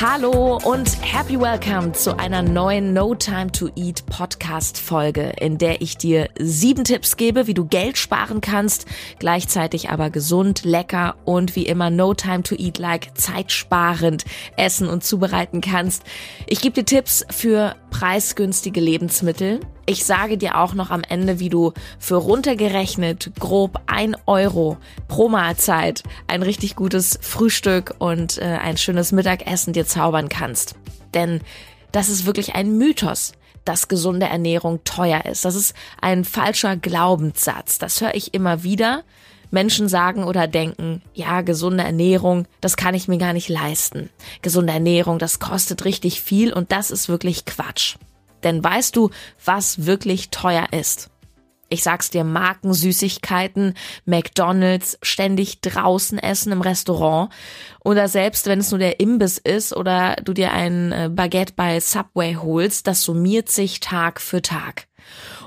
Hallo 0.00 0.58
und 0.64 0.90
happy 1.02 1.40
welcome 1.40 1.92
zu 1.92 2.18
einer 2.18 2.42
neuen 2.42 2.92
No 2.92 3.14
Time 3.14 3.52
to 3.52 3.68
Eat 3.76 4.04
Podcast 4.06 4.76
Folge, 4.76 5.32
in 5.38 5.56
der 5.56 5.82
ich 5.82 5.96
dir 5.96 6.28
sieben 6.36 6.82
Tipps 6.82 7.16
gebe, 7.16 7.46
wie 7.46 7.54
du 7.54 7.64
Geld 7.64 7.96
sparen 7.96 8.40
kannst, 8.40 8.86
gleichzeitig 9.20 9.90
aber 9.90 10.10
gesund, 10.10 10.64
lecker 10.64 11.14
und 11.24 11.54
wie 11.54 11.64
immer 11.64 11.90
No 11.90 12.12
Time 12.12 12.42
to 12.42 12.56
Eat 12.56 12.78
like 12.78 13.16
zeitsparend 13.16 14.24
essen 14.56 14.88
und 14.88 15.04
zubereiten 15.04 15.60
kannst. 15.60 16.02
Ich 16.48 16.60
gebe 16.60 16.74
dir 16.74 16.84
Tipps 16.84 17.24
für 17.30 17.76
preisgünstige 17.90 18.80
Lebensmittel, 18.80 19.60
ich 19.86 20.04
sage 20.04 20.38
dir 20.38 20.58
auch 20.58 20.74
noch 20.74 20.90
am 20.90 21.02
Ende, 21.02 21.40
wie 21.40 21.48
du 21.48 21.72
für 21.98 22.16
runtergerechnet 22.16 23.32
grob 23.38 23.80
ein 23.86 24.16
Euro 24.26 24.78
pro 25.08 25.28
Mahlzeit 25.28 26.02
ein 26.26 26.42
richtig 26.42 26.76
gutes 26.76 27.18
Frühstück 27.20 27.94
und 27.98 28.38
äh, 28.38 28.44
ein 28.44 28.76
schönes 28.76 29.12
Mittagessen 29.12 29.72
dir 29.72 29.86
zaubern 29.86 30.28
kannst. 30.28 30.76
Denn 31.12 31.40
das 31.92 32.08
ist 32.08 32.26
wirklich 32.26 32.54
ein 32.54 32.76
Mythos 32.76 33.32
dass 33.64 33.88
gesunde 33.88 34.26
Ernährung 34.26 34.84
teuer 34.84 35.24
ist. 35.24 35.46
Das 35.46 35.54
ist 35.54 35.74
ein 36.00 36.24
falscher 36.24 36.76
Glaubenssatz. 36.76 37.78
Das 37.78 38.00
höre 38.00 38.14
ich 38.14 38.34
immer 38.34 38.62
wieder. 38.62 39.04
Menschen 39.50 39.88
sagen 39.88 40.24
oder 40.24 40.48
denken, 40.48 41.00
ja, 41.14 41.40
gesunde 41.40 41.84
Ernährung, 41.84 42.46
das 42.60 42.76
kann 42.76 42.94
ich 42.94 43.08
mir 43.08 43.18
gar 43.18 43.32
nicht 43.32 43.48
leisten. 43.48 44.10
Gesunde 44.42 44.72
Ernährung, 44.72 45.18
das 45.18 45.38
kostet 45.38 45.84
richtig 45.84 46.20
viel 46.20 46.52
und 46.52 46.72
das 46.72 46.90
ist 46.90 47.08
wirklich 47.08 47.44
Quatsch. 47.44 47.96
Denn 48.44 48.62
weißt 48.62 48.94
du, 48.94 49.10
was 49.44 49.86
wirklich 49.86 50.30
teuer 50.30 50.68
ist? 50.70 51.10
Ich 51.70 51.82
sag's 51.82 52.10
dir, 52.10 52.24
Markensüßigkeiten, 52.24 53.74
McDonalds, 54.04 54.98
ständig 55.02 55.60
draußen 55.60 56.18
essen 56.18 56.52
im 56.52 56.60
Restaurant 56.60 57.32
oder 57.82 58.06
selbst 58.06 58.46
wenn 58.46 58.60
es 58.60 58.70
nur 58.70 58.78
der 58.78 59.00
Imbiss 59.00 59.38
ist 59.38 59.74
oder 59.74 60.16
du 60.22 60.34
dir 60.34 60.52
ein 60.52 60.92
äh, 60.92 61.10
Baguette 61.10 61.54
bei 61.56 61.80
Subway 61.80 62.36
holst, 62.36 62.86
das 62.86 63.02
summiert 63.02 63.48
sich 63.48 63.80
Tag 63.80 64.20
für 64.20 64.42
Tag. 64.42 64.86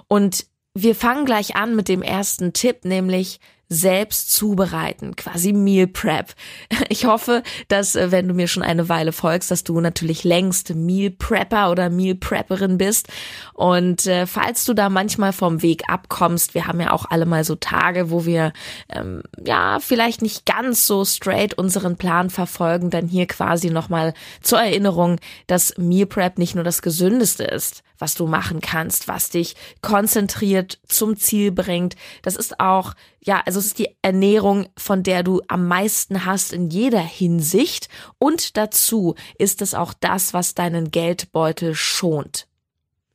Und 0.08 0.48
wir 0.74 0.96
fangen 0.96 1.26
gleich 1.26 1.56
an 1.56 1.76
mit 1.76 1.88
dem 1.88 2.02
ersten 2.02 2.52
Tipp, 2.52 2.84
nämlich 2.84 3.40
selbst 3.70 4.32
zubereiten, 4.32 5.16
quasi 5.16 5.54
Meal 5.54 5.88
Prep. 5.88 6.34
Ich 6.90 7.06
hoffe, 7.06 7.44
dass 7.68 7.96
äh, 7.96 8.12
wenn 8.12 8.28
du 8.28 8.34
mir 8.34 8.48
schon 8.48 8.64
eine 8.64 8.88
Weile 8.88 9.12
folgst, 9.12 9.52
dass 9.52 9.64
du 9.64 9.82
natürlich 9.82 10.24
längst 10.24 10.74
Meal 10.74 11.12
Prepper 11.12 11.70
oder 11.70 11.90
Meal 11.90 12.16
Prepperin 12.16 12.78
bist. 12.78 13.08
Und 13.54 14.08
äh, 14.08 14.26
falls 14.26 14.64
du 14.66 14.74
da 14.74 14.90
manchmal 14.90 15.34
vom 15.34 15.62
Weg 15.62 15.90
abkommst, 15.90 16.54
wir 16.54 16.66
haben 16.66 16.80
ja 16.80 16.92
auch 16.92 17.06
alle 17.10 17.26
mal 17.26 17.44
so 17.44 17.56
Tage, 17.56 18.10
wo 18.10 18.26
wir 18.26 18.54
ähm, 18.90 19.22
ja 19.46 19.80
vielleicht 19.80 20.22
nicht 20.22 20.46
ganz 20.46 20.88
so 20.88 21.04
straight 21.04 21.56
unseren 21.56 21.98
Plan 21.98 22.30
verfolgen, 22.30 22.90
dann 22.90 23.08
hier 23.08 23.28
quasi 23.28 23.70
nochmal 23.70 24.14
zur 24.42 24.60
Erinnerung, 24.60 25.20
dass 25.48 25.78
Meal 25.78 26.06
Prep 26.06 26.38
nicht 26.38 26.56
nur 26.56 26.64
das 26.64 26.82
Gesündeste 26.82 27.44
ist, 27.44 27.84
was 28.00 28.16
du 28.16 28.28
machen 28.28 28.62
kannst, 28.62 29.08
was 29.08 29.30
dich 29.30 29.56
konzentriert 29.82 30.80
zum 30.88 31.18
Ziel 31.18 31.52
bringt. 31.52 31.96
Das 32.22 32.36
ist 32.36 32.60
auch, 32.60 32.94
ja, 33.20 33.42
also 33.46 33.60
es 33.60 33.68
ist 33.68 33.80
die 33.80 33.96
Ernährung, 34.02 34.68
von 34.78 35.04
der 35.04 35.24
du 35.24 35.42
am 35.48 35.68
meisten 35.68 36.26
hast 36.26 36.54
in 36.54 36.70
jeder 36.70 37.02
Hinsicht. 37.02 37.90
Und 38.18 38.58
dazu 38.58 39.16
ist 39.38 39.62
es 39.62 39.74
auch 39.74 39.94
das, 39.94 40.34
was 40.34 40.56
deinen 40.56 40.92
Geldbeutel 40.92 41.76
schont. 41.76 42.48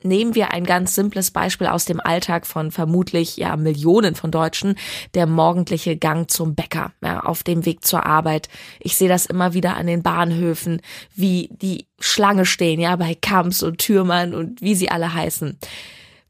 Nehmen 0.03 0.35
wir 0.35 0.51
ein 0.51 0.65
ganz 0.65 0.95
simples 0.95 1.31
Beispiel 1.31 1.67
aus 1.67 1.85
dem 1.85 1.99
Alltag 1.99 2.45
von 2.45 2.71
vermutlich 2.71 3.37
ja 3.37 3.55
Millionen 3.55 4.15
von 4.15 4.31
Deutschen, 4.31 4.75
der 5.13 5.27
morgendliche 5.27 5.97
Gang 5.97 6.29
zum 6.29 6.55
Bäcker, 6.55 6.91
ja, 7.01 7.21
auf 7.21 7.43
dem 7.43 7.65
Weg 7.65 7.85
zur 7.85 8.05
Arbeit. 8.05 8.49
Ich 8.79 8.95
sehe 8.97 9.09
das 9.09 9.25
immer 9.25 9.53
wieder 9.53 9.77
an 9.77 9.87
den 9.87 10.03
Bahnhöfen, 10.03 10.81
wie 11.15 11.49
die 11.51 11.87
Schlange 11.99 12.45
stehen, 12.45 12.79
ja, 12.79 12.95
bei 12.95 13.15
Kamps 13.15 13.63
und 13.63 13.77
Türmann 13.77 14.33
und 14.33 14.61
wie 14.61 14.75
sie 14.75 14.89
alle 14.89 15.13
heißen 15.13 15.57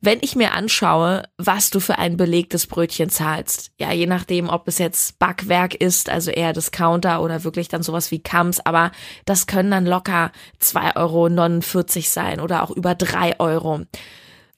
wenn 0.03 0.19
ich 0.21 0.35
mir 0.35 0.51
anschaue, 0.51 1.23
was 1.37 1.69
du 1.69 1.79
für 1.79 1.97
ein 1.97 2.17
belegtes 2.17 2.67
Brötchen 2.67 3.09
zahlst, 3.09 3.71
ja, 3.79 3.93
je 3.93 4.05
nachdem, 4.05 4.49
ob 4.49 4.67
es 4.67 4.77
jetzt 4.77 5.17
Backwerk 5.17 5.75
ist, 5.75 6.09
also 6.09 6.29
eher 6.29 6.51
Discounter 6.51 7.21
oder 7.21 7.45
wirklich 7.45 7.69
dann 7.69 7.83
sowas 7.83 8.11
wie 8.11 8.21
Kams, 8.21 8.59
aber 8.59 8.91
das 9.23 9.47
können 9.47 9.71
dann 9.71 9.85
locker 9.85 10.33
2,49 10.61 10.97
Euro 10.97 12.01
sein 12.01 12.41
oder 12.41 12.63
auch 12.63 12.71
über 12.71 12.95
drei 12.95 13.39
Euro. 13.39 13.83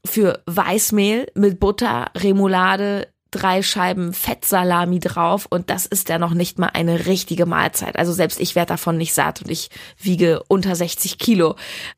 Für 0.04 0.42
Weißmehl 0.48 1.28
mit 1.36 1.60
Butter, 1.60 2.08
Remoulade, 2.18 3.08
drei 3.36 3.62
Scheiben 3.62 4.14
Fettsalami 4.14 5.00
drauf 5.00 5.46
und 5.50 5.70
das 5.70 5.86
ist 5.86 6.08
ja 6.08 6.18
noch 6.18 6.34
nicht 6.34 6.58
mal 6.58 6.70
eine 6.74 7.06
richtige 7.06 7.46
Mahlzeit. 7.46 7.98
Also 7.98 8.14
selbst 8.14 8.40
ich 8.40 8.56
werde 8.56 8.70
davon 8.70 8.98
nicht 8.98 9.14
satt 9.14 9.42
und 9.42 9.52
ich 9.52 9.70
wiege 10.00 10.42
unter 10.48 10.74
60 10.74 11.18
Kilo. 11.18 11.56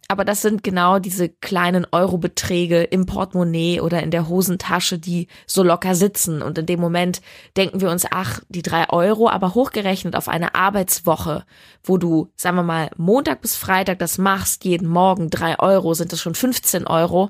Aber 0.08 0.26
das 0.26 0.42
sind 0.42 0.64
genau 0.64 0.98
diese 0.98 1.30
kleinen 1.30 1.86
Eurobeträge 1.92 2.84
im 2.84 3.06
Portemonnaie 3.06 3.82
oder 3.82 4.02
in 4.02 4.10
der 4.10 4.28
Hosentasche, 4.28 4.98
die 4.98 5.28
so 5.46 5.62
locker 5.62 5.94
sitzen. 5.94 6.42
Und 6.42 6.58
in 6.58 6.66
dem 6.66 6.80
Moment 6.80 7.22
denken 7.56 7.82
wir 7.82 7.92
uns, 7.92 8.06
ach, 8.10 8.42
die 8.50 8.64
drei 8.64 8.90
Euro, 8.90 9.30
aber 9.30 9.54
hochgerechnet 9.54 10.16
auf 10.16 10.30
eine 10.30 10.56
Arbeitswoche, 10.56 11.46
wo 11.84 11.98
du, 11.98 12.32
sagen 12.36 12.58
wir 12.58 12.64
mal, 12.64 12.90
Montag 12.98 13.42
bis 13.42 13.56
Freitag 13.56 14.00
das 14.00 14.18
machst, 14.18 14.66
jeden 14.66 14.88
Morgen 14.88 15.30
drei 15.30 15.60
Euro, 15.60 15.94
sind 15.94 16.12
das 16.12 16.22
schon 16.22 16.36
15 16.36 16.88
Euro. 16.88 17.30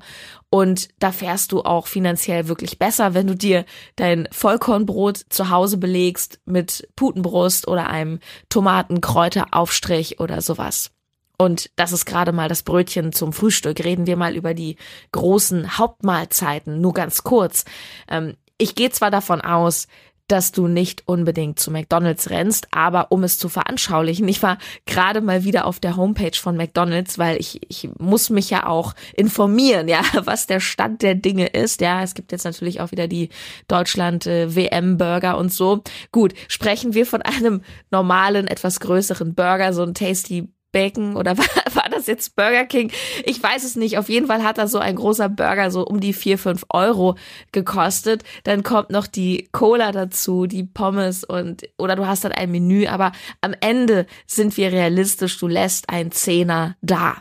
Und 0.50 0.88
da 0.98 1.12
fährst 1.12 1.52
du 1.52 1.62
auch 1.62 1.86
finanziell 1.86 2.48
wirklich 2.48 2.78
besser, 2.78 3.12
wenn 3.12 3.26
du 3.26 3.34
dir 3.34 3.66
dein 3.96 4.28
Vollkornbrot 4.32 5.18
zu 5.28 5.50
Hause 5.50 5.76
belegst 5.76 6.40
mit 6.46 6.88
Putenbrust 6.96 7.68
oder 7.68 7.88
einem 7.88 8.18
Tomatenkräuteraufstrich 8.48 10.20
oder 10.20 10.40
sowas. 10.40 10.90
Und 11.36 11.70
das 11.76 11.92
ist 11.92 12.06
gerade 12.06 12.32
mal 12.32 12.48
das 12.48 12.62
Brötchen 12.62 13.12
zum 13.12 13.32
Frühstück. 13.32 13.84
Reden 13.84 14.06
wir 14.06 14.16
mal 14.16 14.34
über 14.34 14.54
die 14.54 14.76
großen 15.12 15.78
Hauptmahlzeiten, 15.78 16.80
nur 16.80 16.94
ganz 16.94 17.22
kurz. 17.22 17.64
Ähm, 18.08 18.34
ich 18.56 18.74
gehe 18.74 18.90
zwar 18.90 19.10
davon 19.12 19.40
aus, 19.40 19.86
dass 20.28 20.52
du 20.52 20.68
nicht 20.68 21.02
unbedingt 21.06 21.58
zu 21.58 21.70
McDonald's 21.70 22.30
rennst, 22.30 22.68
aber 22.70 23.10
um 23.10 23.24
es 23.24 23.38
zu 23.38 23.48
veranschaulichen, 23.48 24.28
ich 24.28 24.42
war 24.42 24.58
gerade 24.86 25.20
mal 25.20 25.44
wieder 25.44 25.66
auf 25.66 25.80
der 25.80 25.96
Homepage 25.96 26.36
von 26.38 26.56
McDonald's, 26.56 27.18
weil 27.18 27.38
ich, 27.40 27.60
ich 27.68 27.88
muss 27.98 28.30
mich 28.30 28.50
ja 28.50 28.66
auch 28.66 28.94
informieren, 29.14 29.88
ja, 29.88 30.02
was 30.24 30.46
der 30.46 30.60
Stand 30.60 31.02
der 31.02 31.14
Dinge 31.14 31.46
ist. 31.46 31.80
Ja, 31.80 32.02
es 32.02 32.14
gibt 32.14 32.32
jetzt 32.32 32.44
natürlich 32.44 32.80
auch 32.80 32.92
wieder 32.92 33.08
die 33.08 33.30
Deutschland 33.66 34.26
äh, 34.26 34.54
WM 34.54 34.98
Burger 34.98 35.38
und 35.38 35.52
so. 35.52 35.82
Gut, 36.12 36.34
sprechen 36.48 36.94
wir 36.94 37.06
von 37.06 37.22
einem 37.22 37.62
normalen, 37.90 38.46
etwas 38.46 38.80
größeren 38.80 39.34
Burger, 39.34 39.72
so 39.72 39.82
ein 39.82 39.94
Tasty 39.94 40.48
Bacon 40.72 41.16
oder 41.16 41.36
war, 41.38 41.46
war 41.74 41.88
das 41.90 42.06
jetzt 42.06 42.36
Burger 42.36 42.64
King? 42.64 42.90
Ich 43.24 43.42
weiß 43.42 43.64
es 43.64 43.76
nicht. 43.76 43.98
Auf 43.98 44.08
jeden 44.08 44.26
Fall 44.26 44.42
hat 44.42 44.58
da 44.58 44.66
so 44.66 44.78
ein 44.78 44.96
großer 44.96 45.28
Burger 45.28 45.70
so 45.70 45.86
um 45.86 46.00
die 46.00 46.12
vier 46.12 46.38
fünf 46.38 46.64
Euro 46.70 47.16
gekostet. 47.52 48.24
Dann 48.44 48.62
kommt 48.62 48.90
noch 48.90 49.06
die 49.06 49.48
Cola 49.52 49.92
dazu, 49.92 50.46
die 50.46 50.64
Pommes 50.64 51.24
und, 51.24 51.68
oder 51.78 51.96
du 51.96 52.06
hast 52.06 52.24
dann 52.24 52.32
ein 52.32 52.50
Menü. 52.50 52.86
Aber 52.86 53.12
am 53.40 53.54
Ende 53.60 54.06
sind 54.26 54.56
wir 54.56 54.72
realistisch. 54.72 55.38
Du 55.38 55.48
lässt 55.48 55.88
ein 55.88 56.12
Zehner 56.12 56.76
da. 56.82 57.16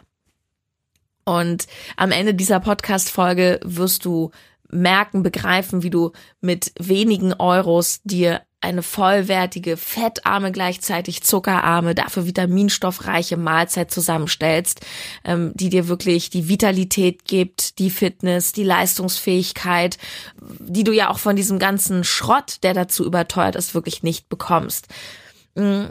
Und 1.25 1.67
am 1.97 2.11
Ende 2.11 2.33
dieser 2.33 2.61
Podcast-Folge 2.61 3.59
wirst 3.63 4.05
du 4.05 4.31
merken, 4.69 5.23
begreifen, 5.23 5.83
wie 5.83 5.89
du 5.89 6.11
mit 6.41 6.71
wenigen 6.79 7.33
Euros 7.33 8.01
dir 8.03 8.41
eine 8.59 8.81
vollwertige, 8.81 9.77
fettarme, 9.77 10.51
gleichzeitig 10.51 11.21
zuckerarme, 11.21 11.93
dafür 11.93 12.25
vitaminstoffreiche 12.25 13.37
Mahlzeit 13.37 13.91
zusammenstellst, 13.91 14.85
ähm, 15.23 15.51
die 15.53 15.69
dir 15.69 15.87
wirklich 15.87 16.31
die 16.31 16.49
Vitalität 16.49 17.25
gibt, 17.25 17.77
die 17.77 17.91
Fitness, 17.91 18.53
die 18.53 18.63
Leistungsfähigkeit, 18.63 19.97
die 20.59 20.83
du 20.83 20.91
ja 20.91 21.09
auch 21.09 21.19
von 21.19 21.35
diesem 21.35 21.59
ganzen 21.59 22.03
Schrott, 22.03 22.57
der 22.63 22.73
dazu 22.73 23.05
überteuert 23.05 23.55
ist, 23.55 23.75
wirklich 23.75 24.01
nicht 24.01 24.27
bekommst. 24.27 24.87
Mm, 25.55 25.85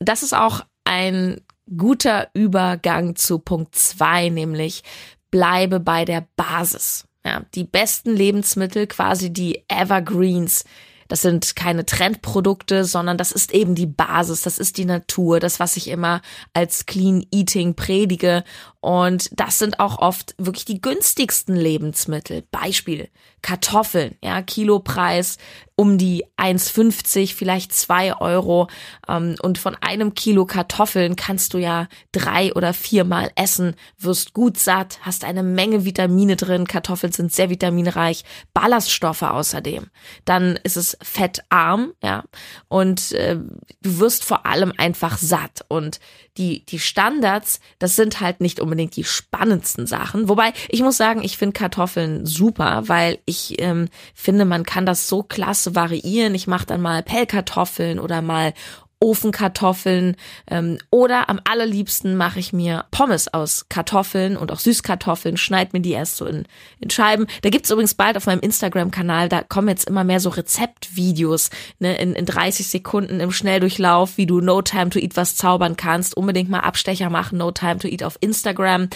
das 0.00 0.22
ist 0.24 0.34
auch 0.34 0.62
ein 0.84 1.40
guter 1.76 2.28
Übergang 2.34 3.14
zu 3.14 3.38
Punkt 3.38 3.76
zwei, 3.76 4.28
nämlich 4.28 4.82
bleibe 5.30 5.78
bei 5.78 6.04
der 6.04 6.26
Basis. 6.36 7.04
Ja, 7.28 7.42
die 7.54 7.64
besten 7.64 8.16
Lebensmittel, 8.16 8.86
quasi 8.86 9.30
die 9.30 9.62
Evergreens, 9.68 10.64
das 11.08 11.20
sind 11.20 11.56
keine 11.56 11.84
Trendprodukte, 11.84 12.86
sondern 12.86 13.18
das 13.18 13.32
ist 13.32 13.52
eben 13.52 13.74
die 13.74 13.84
Basis, 13.84 14.40
das 14.40 14.58
ist 14.58 14.78
die 14.78 14.86
Natur, 14.86 15.38
das, 15.38 15.60
was 15.60 15.76
ich 15.76 15.88
immer 15.88 16.22
als 16.54 16.86
Clean 16.86 17.26
Eating 17.30 17.74
predige. 17.74 18.44
Und 18.80 19.28
das 19.38 19.58
sind 19.58 19.78
auch 19.78 19.98
oft 19.98 20.34
wirklich 20.38 20.64
die 20.64 20.80
günstigsten 20.80 21.54
Lebensmittel. 21.54 22.44
Beispiel 22.50 23.10
Kartoffeln, 23.42 24.16
ja, 24.22 24.42
Kilopreis 24.42 25.38
um 25.78 25.96
die 25.96 26.24
1,50, 26.36 27.36
vielleicht 27.36 27.72
zwei 27.72 28.12
Euro. 28.20 28.66
Ähm, 29.08 29.36
und 29.40 29.58
von 29.58 29.76
einem 29.76 30.14
Kilo 30.14 30.44
Kartoffeln 30.44 31.14
kannst 31.14 31.54
du 31.54 31.58
ja 31.58 31.86
drei 32.10 32.52
oder 32.54 32.74
viermal 32.74 33.30
essen, 33.36 33.76
wirst 33.96 34.34
gut 34.34 34.58
satt, 34.58 34.98
hast 35.02 35.24
eine 35.24 35.44
Menge 35.44 35.84
Vitamine 35.84 36.34
drin. 36.34 36.66
Kartoffeln 36.66 37.12
sind 37.12 37.32
sehr 37.32 37.48
vitaminreich, 37.48 38.24
Ballaststoffe 38.54 39.22
außerdem. 39.22 39.86
Dann 40.24 40.58
ist 40.64 40.76
es 40.76 40.98
fettarm, 41.00 41.92
ja, 42.02 42.24
und 42.66 43.12
äh, 43.12 43.36
du 43.80 44.00
wirst 44.00 44.24
vor 44.24 44.46
allem 44.46 44.72
einfach 44.76 45.16
satt. 45.16 45.64
Und 45.68 46.00
die, 46.38 46.66
die 46.66 46.80
Standards, 46.80 47.60
das 47.78 47.94
sind 47.94 48.20
halt 48.20 48.40
nicht 48.40 48.58
unbedingt 48.58 48.96
die 48.96 49.04
spannendsten 49.04 49.86
Sachen. 49.86 50.28
Wobei, 50.28 50.52
ich 50.68 50.82
muss 50.82 50.96
sagen, 50.96 51.22
ich 51.22 51.38
finde 51.38 51.52
Kartoffeln 51.52 52.26
super, 52.26 52.82
weil 52.86 53.20
ich 53.28 53.60
ähm, 53.60 53.88
finde, 54.14 54.44
man 54.44 54.64
kann 54.64 54.86
das 54.86 55.08
so 55.08 55.22
klasse 55.22 55.74
variieren. 55.74 56.34
Ich 56.34 56.46
mache 56.46 56.66
dann 56.66 56.80
mal 56.80 57.02
Pellkartoffeln 57.02 57.98
oder 57.98 58.22
mal 58.22 58.54
Ofenkartoffeln 59.00 60.16
ähm, 60.50 60.78
oder 60.90 61.28
am 61.28 61.40
allerliebsten 61.44 62.16
mache 62.16 62.40
ich 62.40 62.52
mir 62.52 62.84
Pommes 62.90 63.32
aus 63.32 63.66
Kartoffeln 63.68 64.36
und 64.36 64.50
auch 64.50 64.58
Süßkartoffeln, 64.58 65.36
schneid 65.36 65.72
mir 65.72 65.80
die 65.80 65.92
erst 65.92 66.16
so 66.16 66.26
in, 66.26 66.46
in 66.80 66.90
Scheiben. 66.90 67.26
Da 67.42 67.50
gibt's 67.50 67.70
übrigens 67.70 67.94
bald 67.94 68.16
auf 68.16 68.26
meinem 68.26 68.40
Instagram-Kanal, 68.40 69.28
da 69.28 69.42
kommen 69.42 69.68
jetzt 69.68 69.88
immer 69.88 70.02
mehr 70.02 70.18
so 70.18 70.30
Rezeptvideos 70.30 71.50
ne, 71.78 71.96
in, 71.98 72.14
in 72.14 72.26
30 72.26 72.66
Sekunden 72.66 73.20
im 73.20 73.30
Schnelldurchlauf, 73.30 74.16
wie 74.16 74.26
du 74.26 74.40
No 74.40 74.62
Time 74.62 74.90
to 74.90 74.98
Eat 74.98 75.16
was 75.16 75.36
zaubern 75.36 75.76
kannst. 75.76 76.16
Unbedingt 76.16 76.50
mal 76.50 76.60
Abstecher 76.60 77.08
machen, 77.08 77.38
No 77.38 77.52
Time 77.52 77.78
to 77.78 77.86
Eat 77.86 78.02
auf 78.02 78.18
Instagram. 78.20 78.88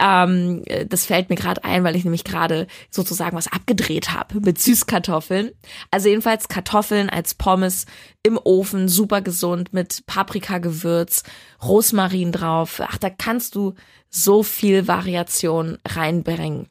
Ähm, 0.00 0.64
das 0.88 1.04
fällt 1.04 1.28
mir 1.28 1.36
gerade 1.36 1.62
ein, 1.64 1.84
weil 1.84 1.96
ich 1.96 2.04
nämlich 2.04 2.24
gerade 2.24 2.66
sozusagen 2.90 3.36
was 3.36 3.52
abgedreht 3.52 4.12
habe 4.12 4.40
mit 4.40 4.58
Süßkartoffeln. 4.58 5.50
Also 5.90 6.08
jedenfalls 6.08 6.48
Kartoffeln 6.48 7.10
als 7.10 7.34
Pommes 7.34 7.84
im 8.22 8.38
Ofen, 8.42 8.88
super 8.88 9.20
gesund 9.20 9.41
mit 9.72 10.04
Paprikagewürz, 10.06 11.22
Rosmarin 11.62 12.32
drauf. 12.32 12.80
Ach, 12.84 12.98
da 12.98 13.10
kannst 13.10 13.54
du 13.54 13.74
so 14.08 14.42
viel 14.42 14.88
Variation 14.88 15.78
reinbringen. 15.86 16.68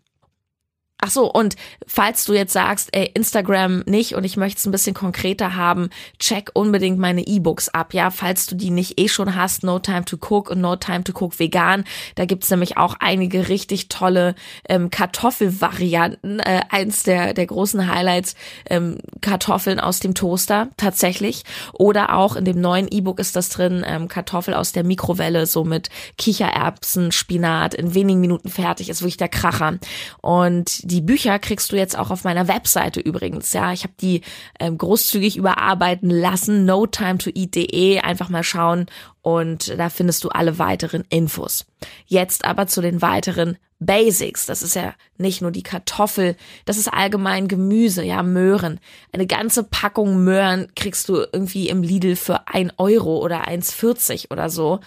Ach 1.04 1.10
so, 1.10 1.32
und 1.32 1.56
falls 1.88 2.26
du 2.26 2.34
jetzt 2.34 2.54
sagst, 2.54 2.90
ey, 2.92 3.10
Instagram 3.16 3.80
nicht 3.88 4.14
und 4.14 4.24
ich 4.24 4.38
möchte 4.38 4.60
es 4.60 4.68
ein 4.68 4.72
bisschen 4.72 4.94
konkreter 4.94 5.56
haben, 5.56 5.90
check 6.20 6.52
unbedingt 6.54 7.00
meine 7.00 7.26
E-Books 7.26 7.70
ab, 7.70 7.96
ja, 7.96 8.12
falls 8.12 8.46
du 8.46 8.56
die 8.56 8.70
nicht 8.70 9.00
eh 9.00 9.08
schon 9.08 9.36
hast, 9.36 9.64
No 9.64 9.80
Time 9.80 10.06
to 10.06 10.18
Cook 10.18 10.52
und 10.52 10.62
No 10.62 10.76
Time 10.76 11.04
to 11.04 11.12
Cook 11.12 11.40
Vegan, 11.40 11.86
da 12.14 12.26
gibt's 12.26 12.52
nämlich 12.52 12.78
auch 12.78 12.98
einige 13.00 13.50
richtig 13.50 13.90
tolle 13.90 14.36
ähm, 14.70 14.92
Kartoffelvarianten, 14.92 16.40
äh, 16.40 16.62
eins 16.70 17.02
der, 17.02 17.34
der 17.34 17.48
großen 17.48 17.92
Highlights, 17.92 18.36
ähm, 18.70 19.00
Kartoffeln 19.22 19.80
aus 19.80 20.02
dem 20.02 20.14
Toaster, 20.14 20.70
tatsächlich, 20.78 21.46
oder 21.74 22.16
auch 22.16 22.36
in 22.36 22.46
dem 22.46 22.62
neuen 22.62 22.88
E-Book 22.88 23.20
ist 23.20 23.36
das 23.36 23.50
drin, 23.50 23.84
ähm, 23.88 24.08
Kartoffel 24.08 24.54
aus 24.54 24.72
der 24.72 24.84
Mikrowelle, 24.84 25.48
so 25.48 25.64
mit 25.64 25.90
Kichererbsen, 26.20 27.12
Spinat, 27.12 27.74
in 27.74 27.96
wenigen 27.96 28.22
Minuten 28.22 28.50
fertig, 28.50 28.88
ist 28.90 29.02
wirklich 29.02 29.18
der 29.18 29.30
Kracher. 29.30 29.80
Und 30.22 30.91
die 30.92 31.02
Bücher 31.02 31.40
kriegst 31.40 31.72
du 31.72 31.78
jetzt 31.78 31.98
auch 31.98 32.12
auf 32.12 32.24
meiner 32.24 32.48
Webseite 32.48 33.00
übrigens. 33.00 33.54
Ja, 33.54 33.72
ich 33.72 33.84
habe 33.84 33.94
die 34.02 34.22
ähm, 34.60 34.78
großzügig 34.78 35.38
überarbeiten 35.38 36.10
lassen. 36.10 36.66
No 36.66 36.86
time 36.86 37.18
to 37.18 37.30
eat.de. 37.34 38.00
Einfach 38.00 38.28
mal 38.30 38.44
schauen 38.44 38.88
und 39.22 39.78
da 39.80 39.90
findest 39.90 40.24
du 40.24 40.30
alle 40.30 40.60
weiteren 40.60 41.06
Infos. 41.10 41.66
Jetzt 42.06 42.44
aber 42.44 42.68
zu 42.68 42.82
den 42.82 43.02
weiteren 43.02 43.58
Basics. 43.80 44.46
Das 44.46 44.62
ist 44.62 44.76
ja 44.76 44.94
nicht 45.18 45.42
nur 45.42 45.52
die 45.52 45.64
Kartoffel, 45.64 46.36
das 46.66 46.78
ist 46.78 46.88
allgemein 46.88 47.48
Gemüse, 47.48 48.04
ja, 48.04 48.22
Möhren. 48.22 48.80
Eine 49.12 49.28
ganze 49.28 49.64
Packung 49.64 50.24
Möhren 50.24 50.68
kriegst 50.76 51.10
du 51.10 51.26
irgendwie 51.32 51.70
im 51.70 51.84
Lidl 51.84 52.16
für 52.16 52.48
ein 52.48 52.72
Euro 52.78 53.18
oder 53.20 53.48
1,40 53.48 54.32
oder 54.32 54.50
so. 54.50 54.82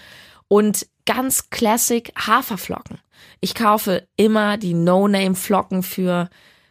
Und 0.49 0.87
ganz 1.07 1.51
classic 1.51 2.13
Haferflocken. 2.17 2.99
Ich 3.41 3.55
kaufe 3.55 4.07
immer 4.17 4.57
die 4.57 4.75
No-Name-Flocken 4.75 5.83
für, 5.83 6.31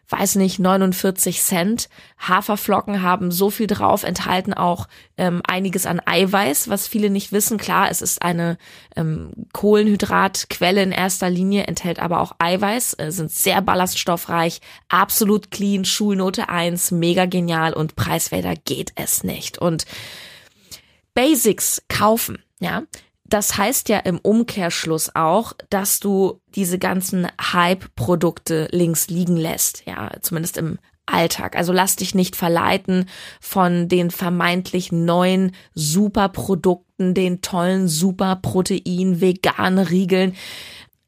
weiß 0.10 0.36
nicht, 0.36 0.60
49 0.60 1.42
Cent. 1.42 1.90
Haferflocken 2.18 3.04
haben 3.04 3.32
so 3.32 3.50
viel 3.50 3.68
drauf, 3.68 4.04
enthalten 4.04 4.54
auch 4.54 4.88
ähm, 5.18 5.42
einiges 5.48 5.86
an 5.86 6.02
Eiweiß, 6.04 6.70
was 6.70 6.88
viele 6.88 7.10
nicht 7.10 7.32
wissen. 7.32 7.58
Klar, 7.58 7.92
es 7.92 8.02
ist 8.02 8.24
eine 8.24 8.58
ähm, 8.96 9.32
Kohlenhydratquelle 9.54 10.82
in 10.82 10.92
erster 10.92 11.30
Linie, 11.30 11.66
enthält 11.66 12.00
aber 12.00 12.22
auch 12.22 12.34
Eiweiß, 12.40 12.96
äh, 12.98 13.12
sind 13.12 13.32
sehr 13.32 13.62
ballaststoffreich, 13.62 14.62
absolut 14.90 15.52
clean, 15.52 15.86
Schulnote 15.86 16.50
1, 16.50 16.92
mega 16.92 17.28
genial 17.28 17.74
und 17.74 17.96
preiswerter 17.96 18.56
geht 18.56 18.94
es 18.96 19.24
nicht. 19.24 19.60
Und 19.60 19.86
Basics 21.14 21.84
kaufen, 21.90 22.44
ja, 22.60 22.84
das 23.26 23.58
heißt 23.58 23.90
ja 23.90 24.00
im 24.00 24.20
Umkehrschluss 24.20 25.16
auch, 25.16 25.54
dass 25.70 26.00
du 26.00 26.42
diese 26.56 26.78
ganzen 26.78 27.28
Hype-Produkte 27.42 28.68
links 28.72 29.08
liegen 29.08 29.38
lässt, 29.38 29.86
ja, 29.86 30.12
zumindest 30.22 30.58
im 30.58 30.78
Alltag. 31.06 31.56
Also 31.56 31.74
lass 31.74 31.96
dich 31.96 32.16
nicht 32.16 32.36
verleiten 32.36 33.10
von 33.42 33.88
den 33.88 34.12
vermeintlich 34.12 34.92
neuen 34.92 35.54
Superprodukten, 35.74 37.14
den 37.14 37.42
tollen 37.42 37.88
Superprotein, 37.88 39.20
vegane 39.20 39.90
Riegeln. 39.90 40.36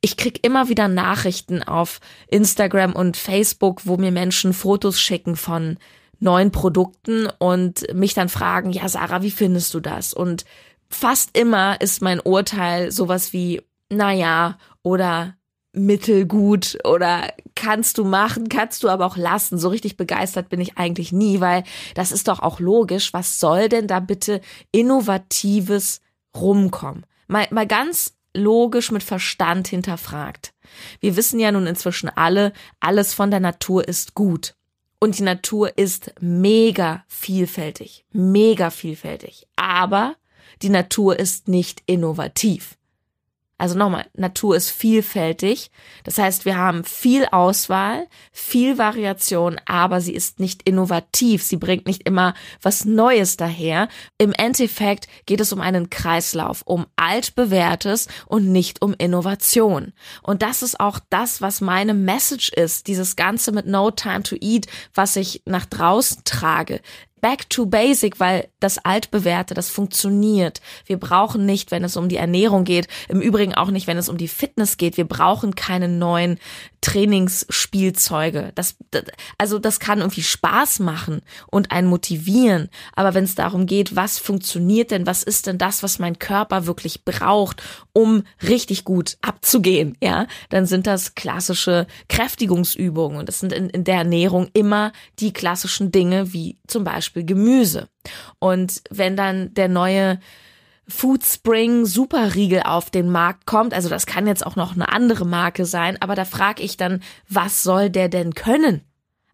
Ich 0.02 0.18
krieg 0.18 0.46
immer 0.46 0.70
wieder 0.70 0.88
Nachrichten 0.88 1.64
auf 1.64 2.00
Instagram 2.28 2.94
und 2.94 3.18
Facebook, 3.18 3.86
wo 3.86 3.98
mir 3.98 4.12
Menschen 4.12 4.54
Fotos 4.54 5.00
schicken 5.00 5.36
von 5.36 5.78
neuen 6.20 6.52
Produkten 6.52 7.28
und 7.40 7.94
mich 7.94 8.14
dann 8.14 8.30
fragen, 8.30 8.72
ja 8.72 8.88
Sarah, 8.88 9.22
wie 9.22 9.32
findest 9.32 9.74
du 9.74 9.80
das? 9.80 10.14
Und 10.14 10.46
fast 10.90 11.38
immer 11.38 11.80
ist 11.82 12.02
mein 12.02 12.20
Urteil 12.20 12.92
sowas 12.92 13.34
wie, 13.34 13.62
naja, 13.90 14.58
oder 14.84 15.36
mittelgut 15.76 16.78
oder 16.86 17.34
kannst 17.56 17.98
du 17.98 18.06
machen, 18.06 18.50
kannst 18.50 18.84
du 18.84 18.90
aber 18.90 19.06
auch 19.06 19.18
lassen. 19.18 19.58
So 19.58 19.70
richtig 19.70 19.98
begeistert 19.98 20.50
bin 20.50 20.62
ich 20.62 20.78
eigentlich 20.78 21.12
nie, 21.12 21.40
weil 21.40 21.64
das 21.94 22.12
ist 22.12 22.28
doch 22.28 22.40
auch 22.40 22.60
logisch. 22.60 23.14
Was 23.14 23.40
soll 23.40 23.70
denn 23.70 23.88
da 23.88 24.00
bitte 24.00 24.42
Innovatives 24.72 26.02
rumkommen? 26.36 27.06
Mal, 27.28 27.48
mal 27.52 27.68
ganz 27.68 28.16
logisch 28.34 28.92
mit 28.92 29.04
Verstand 29.04 29.68
hinterfragt. 29.68 30.54
Wir 31.00 31.16
wissen 31.16 31.40
ja 31.40 31.52
nun 31.52 31.68
inzwischen 31.68 32.10
alle, 32.10 32.54
alles 32.80 33.14
von 33.14 33.32
der 33.32 33.40
Natur 33.40 33.88
ist 33.88 34.14
gut. 34.14 34.56
Und 35.00 35.20
die 35.20 35.24
Natur 35.24 35.78
ist 35.78 36.14
mega 36.20 37.04
vielfältig, 37.08 38.06
mega 38.12 38.70
vielfältig. 38.70 39.48
Aber 39.56 40.16
die 40.62 40.70
Natur 40.70 41.20
ist 41.20 41.48
nicht 41.48 41.84
innovativ. 41.86 42.78
Also 43.58 43.78
nochmal, 43.78 44.06
Natur 44.14 44.58
ist 44.58 44.70
vielfältig. 44.70 45.72
Das 46.04 46.18
heißt, 46.18 46.44
wir 46.44 46.58
haben 46.58 46.84
viel 46.84 47.26
Auswahl, 47.32 48.08
viel 48.34 48.78
Variation, 48.78 49.62
aber 49.66 50.02
sie 50.02 50.14
ist 50.14 50.42
nicht 50.42 50.68
innovativ. 50.68 51.42
Sie 51.42 51.56
bringt 51.56 51.88
nicht 51.88 52.04
immer 52.04 52.34
was 52.62 52.84
Neues 52.84 53.38
daher. 53.38 53.88
Im 54.18 54.34
Endeffekt 54.34 55.08
geht 55.26 55.40
es 55.40 55.54
um 55.54 55.62
einen 55.62 55.90
Kreislauf, 55.90 56.64
um 56.66 56.86
altbewährtes 56.98 58.10
und 58.26 58.52
nicht 58.52 58.82
um 58.82 58.94
Innovation. 58.94 59.94
Und 60.22 60.42
das 60.42 60.62
ist 60.62 60.82
auch 60.82 61.00
das, 61.10 61.40
was 61.42 61.62
meine 61.62 61.94
Message 61.94 62.50
ist. 62.50 62.88
Dieses 62.88 63.16
Ganze 63.16 63.54
mit 63.54 63.68
No 63.68 63.90
Time 63.90 64.24
to 64.24 64.36
Eat, 64.42 64.68
was 64.94 65.16
ich 65.16 65.44
nach 65.46 65.66
draußen 65.66 66.24
trage 66.26 66.82
back 67.26 67.50
to 67.50 67.66
basic, 67.66 68.20
weil 68.20 68.50
das 68.60 68.78
altbewährte, 68.78 69.56
das 69.56 69.68
funktioniert. 69.68 70.62
Wir 70.86 70.98
brauchen 70.98 71.44
nicht, 71.44 71.72
wenn 71.72 71.84
es 71.84 71.98
um 71.98 72.08
die 72.08 72.18
Ernährung 72.18 72.66
geht, 72.66 72.88
im 73.10 73.20
Übrigen 73.20 73.56
auch 73.56 73.72
nicht, 73.72 73.88
wenn 73.88 73.98
es 73.98 74.10
um 74.10 74.18
die 74.20 74.28
Fitness 74.28 74.78
geht. 74.78 74.96
Wir 74.96 75.08
brauchen 75.08 75.56
keine 75.56 75.88
neuen 75.88 76.38
Trainingsspielzeuge. 76.86 78.52
Das, 78.54 78.76
das, 78.92 79.06
also 79.40 79.58
das 79.58 79.80
kann 79.80 80.02
irgendwie 80.02 80.22
Spaß 80.22 80.80
machen 80.80 81.22
und 81.48 81.72
einen 81.72 81.88
motivieren. 81.88 82.70
Aber 82.96 83.16
wenn 83.16 83.24
es 83.24 83.34
darum 83.34 83.66
geht, 83.66 83.96
was 83.96 84.20
funktioniert 84.20 84.92
denn, 84.92 85.08
was 85.08 85.24
ist 85.24 85.48
denn 85.48 85.58
das, 85.58 85.82
was 85.82 85.98
mein 85.98 86.20
Körper 86.20 86.68
wirklich 86.68 87.04
braucht, 87.04 87.64
um 87.92 88.22
richtig 88.48 88.84
gut 88.84 89.18
abzugehen, 89.22 89.98
ja, 90.00 90.28
dann 90.50 90.68
sind 90.68 90.86
das 90.86 91.16
klassische 91.16 91.88
Kräftigungsübungen. 92.08 93.18
Und 93.18 93.30
das 93.30 93.40
sind 93.40 93.52
in, 93.52 93.72
in 93.72 93.84
der 93.84 93.96
Ernährung 93.96 94.50
immer 94.54 94.92
die 95.18 95.34
klassischen 95.34 95.92
Dinge 95.92 96.34
wie 96.34 96.60
zum 96.68 96.84
Beispiel 96.84 97.26
Gemüse. 97.26 97.90
Und 98.38 98.84
wenn 98.92 99.18
dann 99.18 99.56
der 99.56 99.70
neue 99.70 100.20
Foodspring 100.88 101.86
Superriegel 101.86 102.64
auf 102.64 102.90
den 102.90 103.10
Markt 103.10 103.46
kommt, 103.46 103.74
also 103.74 103.90
das 103.90 104.06
kann 104.06 104.28
jetzt 104.28 104.46
auch 104.46 104.56
noch 104.56 104.74
eine 104.74 104.90
andere 104.90 105.26
Marke 105.26 105.66
sein, 105.66 105.98
aber 106.02 106.16
da 106.16 106.26
frage 106.26 106.62
ich 106.62 106.78
dann, 106.78 107.02
was 107.28 107.64
soll 107.64 107.90
der 107.90 108.10
denn 108.10 108.34
können? 108.34 108.82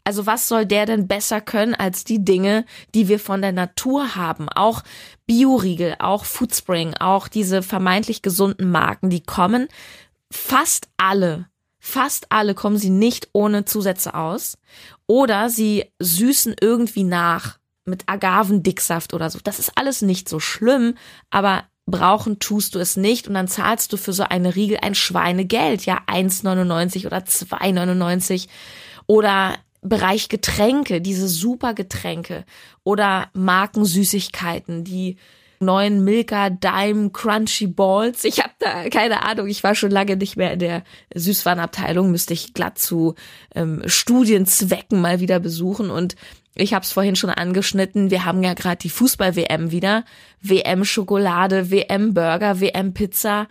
Also 0.03 0.25
was 0.25 0.47
soll 0.47 0.65
der 0.65 0.85
denn 0.85 1.07
besser 1.07 1.41
können 1.41 1.75
als 1.75 2.03
die 2.03 2.25
Dinge, 2.25 2.65
die 2.95 3.07
wir 3.07 3.19
von 3.19 3.41
der 3.41 3.51
Natur 3.51 4.15
haben? 4.15 4.49
Auch 4.49 4.81
Bioriegel, 5.27 5.95
auch 5.99 6.25
Foodspring, 6.25 6.95
auch 6.95 7.27
diese 7.27 7.61
vermeintlich 7.61 8.21
gesunden 8.21 8.71
Marken, 8.71 9.09
die 9.09 9.21
kommen 9.21 9.67
fast 10.31 10.87
alle 10.97 11.51
fast 11.81 12.27
alle 12.29 12.53
kommen 12.53 12.77
sie 12.77 12.91
nicht 12.91 13.29
ohne 13.33 13.65
Zusätze 13.65 14.13
aus. 14.13 14.57
Oder 15.07 15.49
sie 15.49 15.91
süßen 15.99 16.55
irgendwie 16.61 17.03
nach 17.03 17.57
mit 17.85 18.03
Agavendicksaft 18.07 19.13
oder 19.13 19.29
so. 19.29 19.39
Das 19.43 19.59
ist 19.59 19.71
alles 19.75 20.01
nicht 20.01 20.29
so 20.29 20.39
schlimm, 20.39 20.95
aber 21.29 21.63
brauchen 21.87 22.39
tust 22.39 22.75
du 22.75 22.79
es 22.79 22.95
nicht 22.95 23.27
und 23.27 23.33
dann 23.33 23.47
zahlst 23.47 23.91
du 23.91 23.97
für 23.97 24.13
so 24.13 24.23
eine 24.23 24.55
Riegel 24.55 24.79
ein 24.81 24.95
Schweinegeld, 24.95 25.85
ja 25.85 25.99
1,99 26.07 27.05
oder 27.05 27.17
2,99 27.19 28.47
oder 29.07 29.55
Bereich 29.83 30.29
Getränke, 30.29 31.01
diese 31.01 31.27
super 31.27 31.73
Getränke 31.73 32.45
oder 32.83 33.29
Markensüßigkeiten, 33.33 34.83
die 34.83 35.17
neuen 35.59 36.03
Milka 36.03 36.49
Dime 36.49 37.09
Crunchy 37.11 37.67
Balls. 37.67 38.23
Ich 38.23 38.39
habe 38.39 38.53
da 38.59 38.89
keine 38.89 39.23
Ahnung, 39.23 39.47
ich 39.47 39.63
war 39.63 39.73
schon 39.73 39.91
lange 39.91 40.17
nicht 40.17 40.37
mehr 40.37 40.53
in 40.53 40.59
der 40.59 40.83
Süßwarenabteilung, 41.15 42.11
müsste 42.11 42.33
ich 42.33 42.53
glatt 42.53 42.77
zu 42.77 43.15
ähm, 43.55 43.81
Studienzwecken 43.85 45.01
mal 45.01 45.19
wieder 45.19 45.39
besuchen 45.39 45.89
und 45.89 46.15
ich 46.55 46.73
habe 46.73 46.83
es 46.83 46.91
vorhin 46.91 47.15
schon 47.15 47.29
angeschnitten, 47.29 48.11
wir 48.11 48.25
haben 48.25 48.43
ja 48.43 48.53
gerade 48.53 48.77
die 48.77 48.89
Fußball-WM 48.89 49.71
wieder. 49.71 50.03
WM-Schokolade, 50.41 51.71
WM-Burger, 51.71 52.59
WM-Pizza. 52.59 53.47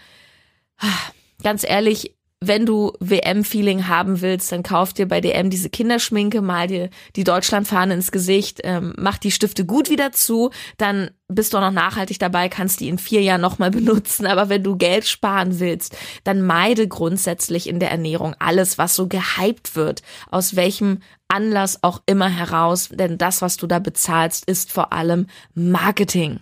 Ganz 1.42 1.64
ehrlich, 1.64 2.14
wenn 2.43 2.65
du 2.65 2.93
WM-Feeling 3.01 3.87
haben 3.87 4.23
willst, 4.23 4.51
dann 4.51 4.63
kauf 4.63 4.95
dir 4.95 5.07
bei 5.07 5.21
DM 5.21 5.51
diese 5.51 5.69
Kinderschminke, 5.69 6.41
mal 6.41 6.69
dir 6.69 6.89
die 7.15 7.25
Deutschlandfahne 7.25 7.93
ins 7.93 8.13
Gesicht, 8.13 8.61
ähm, 8.65 8.95
mach 8.97 9.19
die 9.19 9.31
Stifte 9.31 9.67
gut 9.67 9.91
wieder 9.91 10.13
zu, 10.13 10.51
dann 10.79 11.11
bist 11.29 11.53
du 11.53 11.59
auch 11.59 11.63
noch 11.63 11.71
nachhaltig 11.71 12.19
dabei, 12.19 12.49
kannst 12.49 12.81
die 12.81 12.89
in 12.89 12.97
vier 12.97 13.21
Jahren 13.21 13.43
nochmal 13.43 13.71
benutzen. 13.71 14.27
Aber 14.27 14.49
wenn 14.49 14.63
du 14.63 14.77
Geld 14.77 15.07
sparen 15.07 15.61
willst, 15.61 15.95
dann 16.25 16.41
meide 16.41 16.89
grundsätzlich 16.89 17.69
in 17.69 17.79
der 17.79 17.91
Ernährung 17.91 18.35
alles, 18.39 18.79
was 18.79 18.95
so 18.95 19.07
gehypt 19.07 19.77
wird, 19.77 20.03
aus 20.31 20.57
welchem 20.57 21.01
Anlass 21.29 21.83
auch 21.83 22.01
immer 22.07 22.29
heraus, 22.29 22.89
denn 22.89 23.19
das, 23.19 23.43
was 23.43 23.59
du 23.59 23.67
da 23.67 23.79
bezahlst, 23.81 24.47
ist 24.47 24.73
vor 24.73 24.95
allem 24.95 25.27
Marketing. 25.55 26.41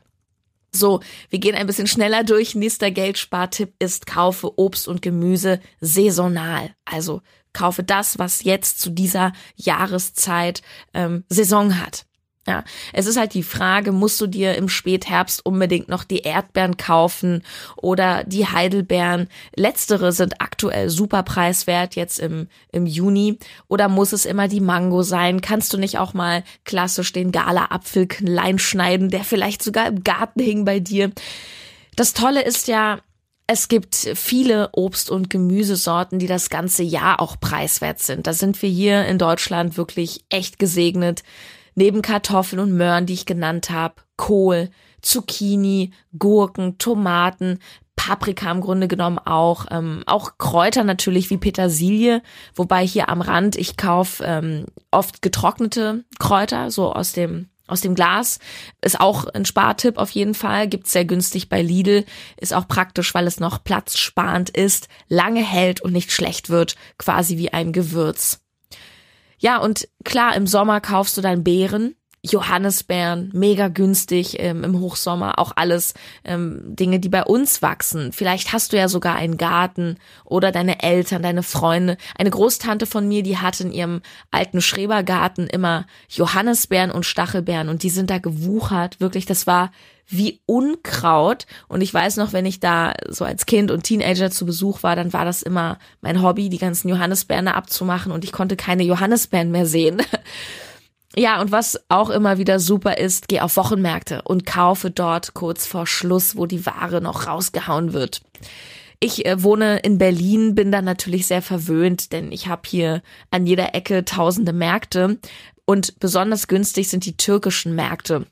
So, 0.79 1.01
wir 1.29 1.39
gehen 1.39 1.55
ein 1.55 1.67
bisschen 1.67 1.87
schneller 1.87 2.25
durch. 2.25 2.55
Nächster 2.55 2.91
Geldspartipp 2.91 3.75
ist, 3.79 4.07
kaufe 4.07 4.59
Obst 4.59 4.89
und 4.89 5.03
Gemüse 5.03 5.61
saisonal. 5.81 6.71
Also 6.85 7.23
kaufe 7.53 7.83
das, 7.83 8.19
was 8.19 8.45
jetzt 8.45 8.81
zu 8.81 8.91
dieser 8.91 9.33
Jahreszeit 9.57 10.63
ähm, 10.95 11.25
Saison 11.29 11.81
hat. 11.81 12.08
Ja, 12.49 12.65
es 12.95 13.05
ist 13.05 13.19
halt 13.19 13.35
die 13.35 13.43
Frage, 13.43 13.93
musst 13.93 14.19
du 14.23 14.27
dir 14.27 14.55
im 14.55 14.71
Spätherbst 14.71 15.45
unbedingt 15.45 15.91
noch 15.91 16.03
die 16.03 16.21
Erdbeeren 16.21 16.79
kaufen 16.79 17.43
oder 17.77 18.25
die 18.25 18.47
Heidelbeeren? 18.47 19.29
Letztere 19.55 20.13
sind 20.13 20.41
aktuell 20.41 20.89
super 20.89 21.23
preiswert 21.25 21.95
jetzt 21.95 22.19
im, 22.19 22.49
im 22.73 22.87
Juni. 22.87 23.39
Oder 23.69 23.91
muss 23.91 24.15
es 24.15 24.25
immer 24.25 24.49
die 24.49 24.63
Mango 24.63 25.03
sein? 25.03 25.43
Kannst 25.43 25.75
du 25.75 25.77
nicht 25.77 25.99
auch 25.99 26.15
mal 26.15 26.43
klassisch 26.65 27.13
den 27.13 27.33
Gala-Apfel 27.33 28.07
klein 28.07 28.59
schneiden, 28.59 29.11
der 29.11 29.25
vielleicht 29.25 29.63
sogar 29.63 29.87
im 29.87 30.03
Garten 30.03 30.41
hing 30.41 30.65
bei 30.65 30.81
dir? 30.81 31.13
Das 31.97 32.15
Tolle 32.15 32.41
ist 32.41 32.67
ja, 32.67 33.01
es 33.47 33.69
gibt 33.69 33.95
viele 33.95 34.71
Obst- 34.73 35.11
und 35.11 35.29
Gemüsesorten, 35.29 36.19
die 36.19 36.27
das 36.27 36.49
ganze 36.49 36.83
Jahr 36.83 37.21
auch 37.21 37.39
preiswert 37.39 37.99
sind. 37.99 38.27
Da 38.27 38.33
sind 38.33 38.63
wir 38.63 38.71
hier 38.71 39.05
in 39.05 39.19
Deutschland 39.19 39.77
wirklich 39.77 40.25
echt 40.31 40.59
gesegnet 40.59 41.23
neben 41.79 42.03
Kartoffeln 42.03 42.61
und 42.61 42.77
Möhren, 42.77 43.07
die 43.07 43.15
ich 43.15 43.25
genannt 43.25 43.71
habe, 43.71 43.95
Kohl, 44.17 44.71
Zucchini, 45.01 45.93
Gurken, 46.19 46.77
Tomaten, 46.79 47.61
Paprika 47.95 48.51
im 48.51 48.61
Grunde 48.61 48.89
genommen 48.89 49.19
auch, 49.19 49.67
ähm, 49.71 50.03
auch 50.07 50.39
Kräuter 50.39 50.85
natürlich 50.85 51.31
wie 51.31 51.37
Petersilie, 51.37 52.23
wobei 52.55 52.87
hier 52.87 53.09
am 53.09 53.21
Rand 53.21 53.57
ich 53.57 53.77
kaufe 53.77 54.25
ähm, 54.25 54.67
oft 54.91 55.23
getrocknete 55.23 56.05
Kräuter, 56.19 56.71
so 56.71 56.93
aus 56.93 57.13
dem 57.13 57.49
aus 57.67 57.83
dem 57.83 57.95
Glas. 57.95 58.39
Ist 58.81 58.99
auch 58.99 59.27
ein 59.27 59.45
Spartipp 59.45 59.99
auf 59.99 60.11
jeden 60.11 60.33
Fall. 60.33 60.69
Gibt's 60.69 60.93
sehr 60.93 61.05
günstig 61.05 61.51
bei 61.51 61.61
Lidl. 61.61 62.07
Ist 62.39 62.55
auch 62.55 62.67
praktisch, 62.67 63.13
weil 63.15 63.27
es 63.27 63.41
noch 63.41 63.63
platzsparend 63.63 64.49
ist, 64.49 64.89
lange 65.09 65.45
hält 65.45 65.83
und 65.83 65.93
nicht 65.93 66.11
schlecht 66.11 66.49
wird. 66.49 66.77
Quasi 66.97 67.37
wie 67.37 67.53
ein 67.53 67.73
Gewürz. 67.73 68.41
Ja, 69.39 69.59
und 69.59 69.89
klar, 70.05 70.35
im 70.37 70.47
Sommer 70.47 70.81
kaufst 70.81 71.17
du 71.17 71.21
dann 71.21 71.45
Beeren, 71.45 71.95
Johannisbeeren, 72.23 73.31
mega 73.33 73.69
günstig 73.69 74.37
ähm, 74.41 74.65
im 74.65 74.81
Hochsommer, 74.81 75.39
auch 75.39 75.53
alles 75.55 75.95
ähm, 76.25 76.61
Dinge, 76.65 76.99
die 76.99 77.09
bei 77.09 77.23
uns 77.25 77.63
wachsen. 77.63 78.13
Vielleicht 78.13 78.53
hast 78.53 78.73
du 78.73 78.77
ja 78.77 78.89
sogar 78.89 79.15
einen 79.15 79.37
Garten 79.37 79.99
oder 80.25 80.51
deine 80.51 80.83
Eltern, 80.83 81.23
deine 81.23 81.43
Freunde. 81.43 81.97
Eine 82.17 82.31
Großtante 82.31 82.87
von 82.87 83.07
mir, 83.07 83.23
die 83.23 83.39
hat 83.39 83.61
in 83.61 83.73
ihrem 83.73 84.03
alten 84.31 84.61
Schrebergarten 84.61 85.47
immer 85.47 85.87
Johannisbeeren 86.09 86.91
und 86.91 87.07
Stachelbeeren 87.07 87.69
und 87.69 87.83
die 87.83 87.91
sind 87.91 88.11
da 88.11 88.19
gewuchert. 88.19 89.01
Wirklich, 89.01 89.27
das 89.27 89.47
war 89.47 89.71
wie 90.09 90.41
Unkraut. 90.47 91.47
Und 91.69 91.83
ich 91.83 91.93
weiß 91.93 92.17
noch, 92.17 92.33
wenn 92.33 92.47
ich 92.47 92.61
da 92.61 92.95
so 93.09 93.25
als 93.25 93.47
Kind 93.47 93.71
und 93.71 93.85
Teenager 93.85 94.31
zu 94.31 94.47
Besuch 94.47 94.83
war, 94.83 94.97
dann 94.97 95.13
war 95.13 95.25
das 95.25 95.43
immer 95.43 95.79
mein 96.01 96.23
Hobby, 96.23 96.49
die 96.49 96.59
ganzen 96.59 96.89
Johannisbeeren 96.89 97.49
abzumachen 97.49 98.11
und 98.11 98.25
ich 98.25 98.33
konnte 98.33 98.57
keine 98.57 98.83
Johannisbeeren 98.83 99.51
mehr 99.51 99.67
sehen. 99.67 100.03
Ja, 101.19 101.41
und 101.41 101.51
was 101.51 101.81
auch 101.89 102.11
immer 102.11 102.39
wieder 102.39 102.61
super 102.61 102.99
ist, 102.99 103.27
geh 103.27 103.41
auf 103.41 103.57
Wochenmärkte 103.57 104.23
und 104.23 104.47
kaufe 104.47 104.93
dort 104.93 105.35
kurz 105.35 105.67
vor 105.67 105.85
Schluss, 105.85 106.37
wo 106.37 106.47
die 106.47 106.65
Ware 106.65 107.01
noch 107.01 107.27
rausgehauen 107.27 107.93
wird. 107.93 108.23
Ich 109.01 109.27
äh, 109.27 109.43
wohne 109.43 109.81
in 109.81 109.99
Berlin, 109.99 110.55
bin 110.55 110.71
da 110.71 110.81
natürlich 110.81 111.27
sehr 111.27 111.43
verwöhnt, 111.43 112.13
denn 112.13 112.31
ich 112.31 112.47
habe 112.47 112.63
hier 112.67 113.03
an 113.33 113.47
jeder 113.49 113.75
Ecke 113.75 114.05
tausende 114.05 114.53
Märkte 114.53 115.19
und 115.65 115.99
besonders 115.99 116.47
günstig 116.47 116.89
sind 116.89 117.05
die 117.05 117.17
türkischen 117.17 117.75
Märkte. 117.75 118.25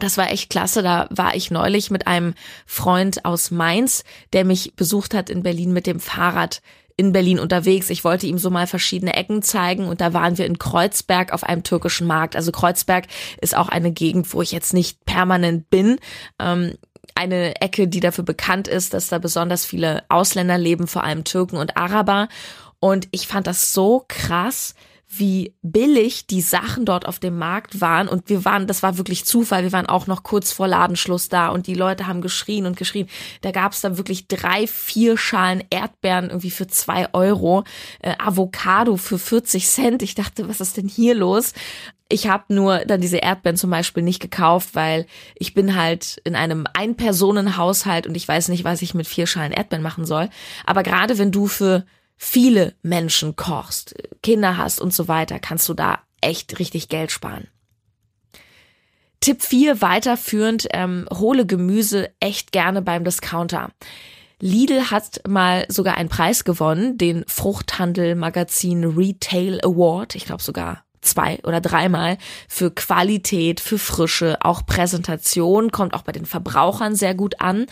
Das 0.00 0.18
war 0.18 0.32
echt 0.32 0.50
klasse. 0.50 0.82
Da 0.82 1.06
war 1.10 1.36
ich 1.36 1.52
neulich 1.52 1.92
mit 1.92 2.08
einem 2.08 2.34
Freund 2.66 3.24
aus 3.24 3.52
Mainz, 3.52 4.02
der 4.32 4.44
mich 4.44 4.74
besucht 4.74 5.14
hat 5.14 5.30
in 5.30 5.44
Berlin 5.44 5.72
mit 5.72 5.86
dem 5.86 6.00
Fahrrad 6.00 6.60
in 6.96 7.12
Berlin 7.12 7.38
unterwegs. 7.38 7.90
Ich 7.90 8.04
wollte 8.04 8.26
ihm 8.26 8.38
so 8.38 8.50
mal 8.50 8.66
verschiedene 8.66 9.14
Ecken 9.14 9.42
zeigen 9.42 9.86
und 9.86 10.00
da 10.00 10.12
waren 10.14 10.38
wir 10.38 10.46
in 10.46 10.58
Kreuzberg 10.58 11.32
auf 11.32 11.44
einem 11.44 11.62
türkischen 11.62 12.06
Markt. 12.06 12.36
Also 12.36 12.52
Kreuzberg 12.52 13.06
ist 13.40 13.56
auch 13.56 13.68
eine 13.68 13.92
Gegend, 13.92 14.32
wo 14.32 14.40
ich 14.40 14.52
jetzt 14.52 14.72
nicht 14.72 15.04
permanent 15.04 15.68
bin. 15.68 15.98
Ähm, 16.38 16.74
eine 17.14 17.60
Ecke, 17.60 17.88
die 17.88 18.00
dafür 18.00 18.24
bekannt 18.24 18.68
ist, 18.68 18.94
dass 18.94 19.08
da 19.08 19.18
besonders 19.18 19.64
viele 19.64 20.04
Ausländer 20.08 20.58
leben, 20.58 20.86
vor 20.86 21.04
allem 21.04 21.24
Türken 21.24 21.56
und 21.56 21.76
Araber. 21.76 22.28
Und 22.78 23.08
ich 23.10 23.26
fand 23.26 23.46
das 23.46 23.72
so 23.72 24.04
krass, 24.08 24.74
wie 25.08 25.54
billig 25.62 26.26
die 26.26 26.40
Sachen 26.40 26.84
dort 26.84 27.06
auf 27.06 27.20
dem 27.20 27.38
Markt 27.38 27.80
waren. 27.80 28.08
Und 28.08 28.28
wir 28.28 28.44
waren, 28.44 28.66
das 28.66 28.82
war 28.82 28.98
wirklich 28.98 29.24
Zufall, 29.24 29.62
wir 29.62 29.72
waren 29.72 29.86
auch 29.86 30.06
noch 30.06 30.24
kurz 30.24 30.52
vor 30.52 30.66
Ladenschluss 30.66 31.28
da 31.28 31.48
und 31.48 31.68
die 31.68 31.74
Leute 31.74 32.06
haben 32.06 32.20
geschrien 32.20 32.66
und 32.66 32.76
geschrien. 32.76 33.08
Da 33.40 33.52
gab 33.52 33.72
es 33.72 33.80
dann 33.80 33.98
wirklich 33.98 34.26
drei, 34.26 34.66
vier 34.66 35.16
Schalen 35.16 35.62
Erdbeeren 35.70 36.30
irgendwie 36.30 36.50
für 36.50 36.66
zwei 36.66 37.12
Euro, 37.14 37.64
äh, 38.00 38.14
Avocado 38.18 38.96
für 38.96 39.18
40 39.18 39.68
Cent. 39.68 40.02
Ich 40.02 40.16
dachte, 40.16 40.48
was 40.48 40.60
ist 40.60 40.76
denn 40.76 40.88
hier 40.88 41.14
los? 41.14 41.52
Ich 42.08 42.28
habe 42.28 42.54
nur 42.54 42.78
dann 42.80 43.00
diese 43.00 43.18
Erdbeeren 43.18 43.56
zum 43.56 43.70
Beispiel 43.70 44.02
nicht 44.02 44.20
gekauft, 44.20 44.70
weil 44.74 45.06
ich 45.36 45.54
bin 45.54 45.76
halt 45.76 46.20
in 46.24 46.36
einem 46.36 46.66
Ein-Personen-Haushalt 46.72 48.06
und 48.06 48.16
ich 48.16 48.26
weiß 48.26 48.48
nicht, 48.48 48.64
was 48.64 48.82
ich 48.82 48.94
mit 48.94 49.06
vier 49.06 49.26
Schalen 49.26 49.52
Erdbeeren 49.52 49.82
machen 49.82 50.04
soll. 50.04 50.28
Aber 50.64 50.82
gerade 50.82 51.18
wenn 51.18 51.32
du 51.32 51.46
für 51.46 51.84
viele 52.16 52.74
Menschen 52.82 53.36
kochst, 53.36 53.94
Kinder 54.22 54.56
hast 54.56 54.80
und 54.80 54.94
so 54.94 55.08
weiter, 55.08 55.38
kannst 55.38 55.68
du 55.68 55.74
da 55.74 56.00
echt 56.20 56.58
richtig 56.58 56.88
Geld 56.88 57.10
sparen. 57.10 57.48
Tipp 59.20 59.42
4 59.42 59.80
weiterführend, 59.80 60.68
ähm, 60.72 61.06
hole 61.12 61.46
Gemüse 61.46 62.10
echt 62.20 62.52
gerne 62.52 62.82
beim 62.82 63.04
Discounter. 63.04 63.70
Lidl 64.40 64.90
hat 64.90 65.22
mal 65.26 65.64
sogar 65.68 65.96
einen 65.96 66.10
Preis 66.10 66.44
gewonnen, 66.44 66.98
den 66.98 67.24
Fruchthandel 67.26 68.14
Magazin 68.14 68.84
Retail 68.84 69.60
Award, 69.62 70.14
ich 70.14 70.26
glaube 70.26 70.42
sogar 70.42 70.84
zwei 71.00 71.38
oder 71.44 71.60
dreimal 71.60 72.18
für 72.48 72.70
Qualität, 72.70 73.60
für 73.60 73.78
Frische, 73.78 74.38
auch 74.42 74.66
Präsentation, 74.66 75.70
kommt 75.70 75.94
auch 75.94 76.02
bei 76.02 76.12
den 76.12 76.26
Verbrauchern 76.26 76.94
sehr 76.94 77.14
gut 77.14 77.40
an 77.40 77.66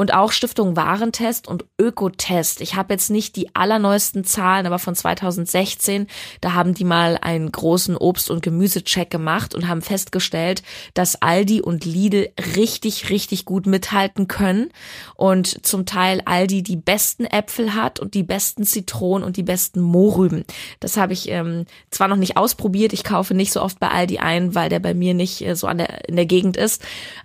und 0.00 0.14
auch 0.14 0.32
Stiftung 0.32 0.76
Warentest 0.76 1.46
und 1.46 1.66
Ökotest. 1.78 2.62
Ich 2.62 2.74
habe 2.74 2.94
jetzt 2.94 3.10
nicht 3.10 3.36
die 3.36 3.54
allerneuesten 3.54 4.24
Zahlen, 4.24 4.64
aber 4.64 4.78
von 4.78 4.94
2016, 4.94 6.06
da 6.40 6.54
haben 6.54 6.72
die 6.72 6.84
mal 6.84 7.18
einen 7.20 7.52
großen 7.52 7.98
Obst- 7.98 8.30
und 8.30 8.42
Gemüsecheck 8.42 9.10
gemacht 9.10 9.54
und 9.54 9.68
haben 9.68 9.82
festgestellt, 9.82 10.62
dass 10.94 11.20
Aldi 11.20 11.60
und 11.60 11.84
Lidl 11.84 12.30
richtig, 12.56 13.10
richtig 13.10 13.44
gut 13.44 13.66
mithalten 13.66 14.26
können 14.26 14.70
und 15.16 15.66
zum 15.66 15.84
Teil 15.84 16.22
Aldi 16.24 16.62
die 16.62 16.76
besten 16.76 17.26
Äpfel 17.26 17.74
hat 17.74 18.00
und 18.00 18.14
die 18.14 18.22
besten 18.22 18.64
Zitronen 18.64 19.22
und 19.22 19.36
die 19.36 19.42
besten 19.42 19.82
Mohrrüben. 19.82 20.46
Das 20.80 20.96
habe 20.96 21.12
ich 21.12 21.28
ähm, 21.28 21.66
zwar 21.90 22.08
noch 22.08 22.16
nicht 22.16 22.38
ausprobiert, 22.38 22.94
ich 22.94 23.04
kaufe 23.04 23.34
nicht 23.34 23.52
so 23.52 23.60
oft 23.60 23.78
bei 23.78 23.88
Aldi 23.88 24.16
ein, 24.16 24.54
weil 24.54 24.70
der 24.70 24.80
bei 24.80 24.94
mir 24.94 25.12
nicht 25.12 25.42
äh, 25.42 25.54
so 25.54 25.66
an 25.66 25.76
der, 25.76 26.08
in 26.08 26.16
der 26.16 26.24
Gegend 26.24 26.56
ist, 26.56 26.82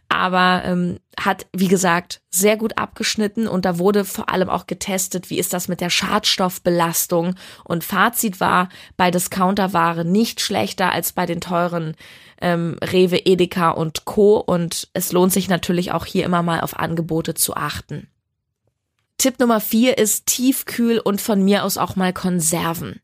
aber 0.10 0.64
ähm, 0.66 1.00
hat, 1.20 1.48
wie 1.56 1.68
gesagt, 1.68 2.22
sehr 2.30 2.58
gut 2.58 2.78
abgeschnitten 2.78 3.48
und 3.48 3.66
da 3.66 3.80
wurde 3.80 4.06
vor 4.06 4.30
allem 4.30 4.50
auch 4.50 4.68
getestet, 4.68 5.30
wie 5.30 5.40
ist 5.40 5.54
das 5.54 5.68
mit 5.68 5.82
der 5.82 5.90
Schadstoffbelastung. 5.90 7.36
Und 7.64 7.84
Fazit 7.84 8.40
war 8.40 8.70
bei 8.98 9.12
Discounterware 9.12 10.06
nicht 10.06 10.42
schlechter 10.42 10.92
als 10.92 11.14
bei 11.14 11.26
den 11.26 11.42
teuren 11.42 11.96
ähm, 12.42 12.78
Rewe, 12.82 13.18
Edeka 13.18 13.72
und 13.72 14.06
Co. 14.06 14.38
Und 14.38 14.90
es 14.94 15.12
lohnt 15.12 15.34
sich 15.34 15.48
natürlich 15.48 15.92
auch 15.92 16.06
hier 16.06 16.26
immer 16.26 16.44
mal 16.44 16.62
auf 16.62 16.78
Angebote 16.78 17.34
zu 17.34 17.56
achten. 17.56 18.08
Tipp 19.18 19.40
Nummer 19.40 19.62
vier 19.62 19.98
ist 19.98 20.26
Tiefkühl 20.26 21.00
und 21.00 21.22
von 21.22 21.44
mir 21.44 21.64
aus 21.64 21.78
auch 21.78 21.96
mal 21.96 22.14
Konserven. 22.14 23.00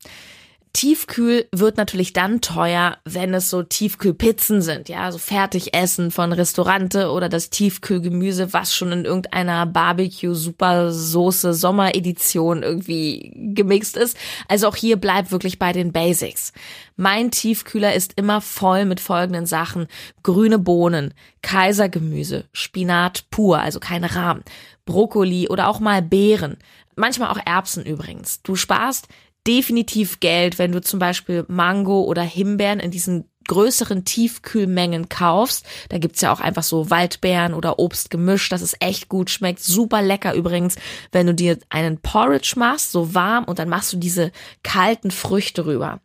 Tiefkühl 0.74 1.46
wird 1.52 1.76
natürlich 1.76 2.14
dann 2.14 2.40
teuer, 2.40 2.96
wenn 3.04 3.34
es 3.34 3.50
so 3.50 3.62
Tiefkühlpizzen 3.62 4.62
sind, 4.62 4.88
ja, 4.88 5.12
so 5.12 5.18
Fertigessen 5.18 6.10
von 6.10 6.32
Restaurante 6.32 7.10
oder 7.10 7.28
das 7.28 7.50
Tiefkühlgemüse, 7.50 8.54
was 8.54 8.74
schon 8.74 8.90
in 8.90 9.04
irgendeiner 9.04 9.66
Barbecue 9.66 10.34
Supersoße 10.34 11.52
Sommeredition 11.52 12.62
irgendwie 12.62 13.32
gemixt 13.54 13.98
ist. 13.98 14.16
Also 14.48 14.66
auch 14.66 14.76
hier 14.76 14.96
bleibt 14.96 15.30
wirklich 15.30 15.58
bei 15.58 15.72
den 15.72 15.92
Basics. 15.92 16.54
Mein 16.96 17.30
Tiefkühler 17.30 17.94
ist 17.94 18.14
immer 18.16 18.40
voll 18.40 18.86
mit 18.86 19.00
folgenden 19.00 19.44
Sachen. 19.44 19.88
Grüne 20.22 20.58
Bohnen, 20.58 21.12
Kaisergemüse, 21.42 22.44
Spinat 22.52 23.24
pur, 23.30 23.58
also 23.58 23.78
keine 23.78 24.14
Rahmen, 24.14 24.42
Brokkoli 24.86 25.48
oder 25.48 25.68
auch 25.68 25.80
mal 25.80 26.00
Beeren. 26.00 26.56
Manchmal 26.96 27.30
auch 27.30 27.40
Erbsen 27.44 27.84
übrigens. 27.84 28.42
Du 28.42 28.56
sparst 28.56 29.08
definitiv 29.46 30.20
Geld, 30.20 30.58
wenn 30.58 30.72
du 30.72 30.80
zum 30.80 30.98
Beispiel 30.98 31.44
Mango 31.48 32.02
oder 32.02 32.22
Himbeeren 32.22 32.80
in 32.80 32.90
diesen 32.90 33.28
größeren 33.48 34.04
Tiefkühlmengen 34.04 35.08
kaufst. 35.08 35.66
Da 35.88 35.98
gibt's 35.98 36.20
ja 36.20 36.32
auch 36.32 36.40
einfach 36.40 36.62
so 36.62 36.90
Waldbeeren 36.90 37.54
oder 37.54 37.78
Obstgemisch, 37.78 38.48
das 38.48 38.62
ist 38.62 38.76
echt 38.80 39.08
gut, 39.08 39.30
schmeckt 39.30 39.60
super 39.60 40.02
lecker 40.02 40.34
übrigens, 40.34 40.76
wenn 41.10 41.26
du 41.26 41.34
dir 41.34 41.58
einen 41.68 41.98
Porridge 41.98 42.54
machst, 42.56 42.92
so 42.92 43.14
warm 43.14 43.44
und 43.44 43.58
dann 43.58 43.68
machst 43.68 43.92
du 43.92 43.96
diese 43.96 44.32
kalten 44.62 45.10
Früchte 45.10 45.66
rüber. 45.66 46.00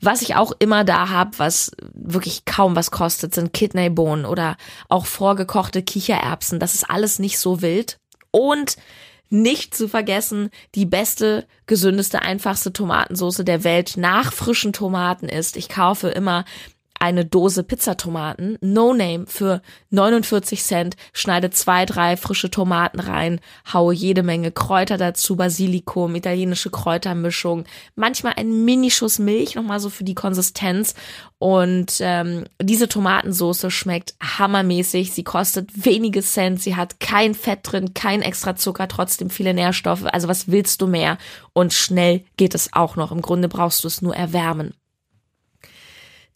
Was 0.00 0.20
ich 0.20 0.34
auch 0.34 0.52
immer 0.58 0.84
da 0.84 1.08
habe, 1.08 1.38
was 1.38 1.72
wirklich 1.94 2.44
kaum 2.44 2.76
was 2.76 2.90
kostet, 2.90 3.34
sind 3.34 3.54
Kidneybohnen 3.54 4.26
oder 4.26 4.56
auch 4.90 5.06
vorgekochte 5.06 5.82
Kichererbsen. 5.82 6.60
Das 6.60 6.74
ist 6.74 6.88
alles 6.90 7.18
nicht 7.18 7.38
so 7.38 7.62
wild. 7.62 7.98
Und 8.30 8.76
nicht 9.28 9.74
zu 9.74 9.88
vergessen, 9.88 10.50
die 10.74 10.86
beste, 10.86 11.46
gesündeste, 11.66 12.22
einfachste 12.22 12.72
Tomatensauce 12.72 13.42
der 13.44 13.64
Welt 13.64 13.96
nach 13.96 14.32
frischen 14.32 14.72
Tomaten 14.72 15.28
ist. 15.28 15.56
Ich 15.56 15.68
kaufe 15.68 16.08
immer 16.08 16.44
eine 17.00 17.24
Dose 17.24 17.62
Pizzatomaten, 17.62 18.58
No 18.60 18.92
Name 18.92 19.26
für 19.26 19.62
49 19.90 20.62
Cent, 20.62 20.96
schneide 21.12 21.50
zwei, 21.50 21.86
drei 21.86 22.16
frische 22.16 22.50
Tomaten 22.50 23.00
rein, 23.00 23.40
haue 23.72 23.94
jede 23.94 24.22
Menge 24.22 24.52
Kräuter 24.52 24.96
dazu, 24.96 25.36
Basilikum, 25.36 26.14
italienische 26.14 26.70
Kräutermischung, 26.70 27.64
manchmal 27.94 28.34
ein 28.36 28.64
Minischuss 28.64 29.18
Milch, 29.18 29.54
nochmal 29.54 29.80
so 29.80 29.90
für 29.90 30.04
die 30.04 30.14
Konsistenz. 30.14 30.94
Und 31.38 31.98
ähm, 32.00 32.44
diese 32.62 32.88
Tomatensauce 32.88 33.66
schmeckt 33.70 34.14
hammermäßig. 34.22 35.12
Sie 35.12 35.24
kostet 35.24 35.84
wenige 35.84 36.22
Cent, 36.22 36.62
sie 36.62 36.76
hat 36.76 36.98
kein 36.98 37.34
Fett 37.34 37.60
drin, 37.62 37.92
kein 37.92 38.22
extra 38.22 38.56
Zucker, 38.56 38.88
trotzdem 38.88 39.28
viele 39.28 39.52
Nährstoffe. 39.52 40.04
Also 40.06 40.28
was 40.28 40.48
willst 40.48 40.80
du 40.80 40.86
mehr? 40.86 41.18
Und 41.52 41.74
schnell 41.74 42.24
geht 42.36 42.54
es 42.54 42.72
auch 42.72 42.96
noch. 42.96 43.12
Im 43.12 43.20
Grunde 43.20 43.48
brauchst 43.48 43.84
du 43.84 43.88
es 43.88 44.00
nur 44.00 44.16
erwärmen. 44.16 44.72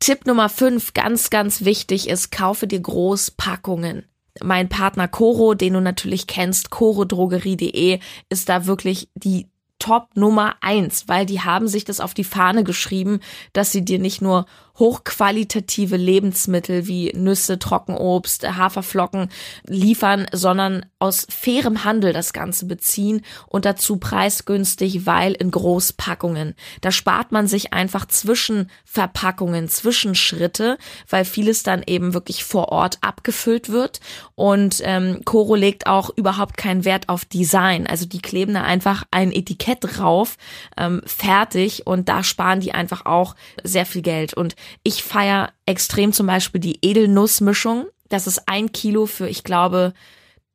Tipp 0.00 0.25
Nummer 0.26 0.49
5, 0.49 0.95
ganz, 0.95 1.28
ganz 1.28 1.62
wichtig 1.66 2.09
ist, 2.09 2.33
kaufe 2.33 2.66
dir 2.66 2.80
Großpackungen. 2.80 4.07
Mein 4.42 4.71
Partner 4.71 5.09
Coro, 5.09 5.52
den 5.52 5.75
du 5.75 5.80
natürlich 5.83 6.26
kennst, 6.26 6.71
corodrogerie.de, 6.71 8.00
ist 8.30 8.49
da 8.49 8.64
wirklich 8.64 9.11
die 9.14 9.50
Top 9.78 10.09
Nummer 10.14 10.57
eins, 10.62 11.07
weil 11.07 11.26
die 11.26 11.42
haben 11.42 11.69
sich 11.69 11.85
das 11.85 12.00
auf 12.00 12.14
die 12.14 12.25
Fahne 12.25 12.64
geschrieben, 12.64 13.21
dass 13.52 13.73
sie 13.73 13.85
dir 13.85 13.99
nicht 13.99 14.23
nur 14.23 14.47
hochqualitative 14.79 15.97
Lebensmittel 15.97 16.87
wie 16.87 17.12
Nüsse, 17.15 17.59
Trockenobst, 17.59 18.49
Haferflocken 18.57 19.29
liefern, 19.67 20.26
sondern 20.33 20.87
aus 20.99 21.26
fairem 21.30 21.85
Handel 21.85 22.13
das 22.13 22.33
Ganze 22.33 22.67
beziehen 22.67 23.23
und 23.47 23.65
dazu 23.65 23.99
preisgünstig, 23.99 25.06
weil 25.06 25.33
in 25.33 25.50
Großpackungen. 25.50 26.54
Da 26.80 26.91
spart 26.93 27.33
man 27.33 27.47
sich 27.47 27.73
einfach 27.73 28.06
zwischen 28.06 28.71
Verpackungen, 28.85 29.69
Zwischenschritte, 29.69 30.78
weil 31.09 31.25
vieles 31.25 31.63
dann 31.63 31.83
eben 31.87 32.15
wirklich 32.15 32.45
vor 32.45 32.69
Ort 32.69 32.99
abgefüllt 33.00 33.71
wird. 33.71 34.00
Und 34.35 34.80
ähm, 34.85 35.23
Coro 35.25 35.54
legt 35.54 35.87
auch 35.87 36.11
überhaupt 36.17 36.56
keinen 36.56 36.85
Wert 36.85 37.09
auf 37.09 37.25
Design. 37.25 37.87
Also 37.87 38.06
die 38.06 38.21
kleben 38.21 38.54
da 38.54 38.63
einfach 38.63 39.04
ein 39.11 39.33
Etikett 39.33 39.78
drauf, 39.80 40.37
ähm, 40.76 41.02
fertig 41.04 41.87
und 41.87 42.09
da 42.09 42.23
sparen 42.23 42.61
die 42.61 42.73
einfach 42.73 43.06
auch 43.06 43.35
sehr 43.63 43.87
viel 43.87 44.02
Geld. 44.02 44.35
Und 44.35 44.54
ich 44.83 45.03
feier 45.03 45.53
extrem 45.67 46.13
zum 46.13 46.27
Beispiel 46.27 46.61
die 46.61 46.79
Edelnussmischung. 46.83 47.87
Das 48.09 48.27
ist 48.27 48.49
ein 48.49 48.73
Kilo 48.73 49.07
für, 49.07 49.29
ich 49.29 49.45
glaube, 49.45 49.95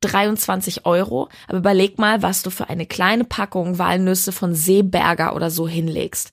23 0.01 0.85
Euro. 0.85 1.29
Aber 1.47 1.57
überleg 1.57 1.97
mal, 1.97 2.21
was 2.21 2.43
du 2.43 2.49
für 2.49 2.69
eine 2.69 2.85
kleine 2.85 3.23
Packung 3.23 3.79
Walnüsse 3.79 4.31
von 4.31 4.53
Seeberger 4.53 5.35
oder 5.35 5.49
so 5.49 5.67
hinlegst. 5.67 6.31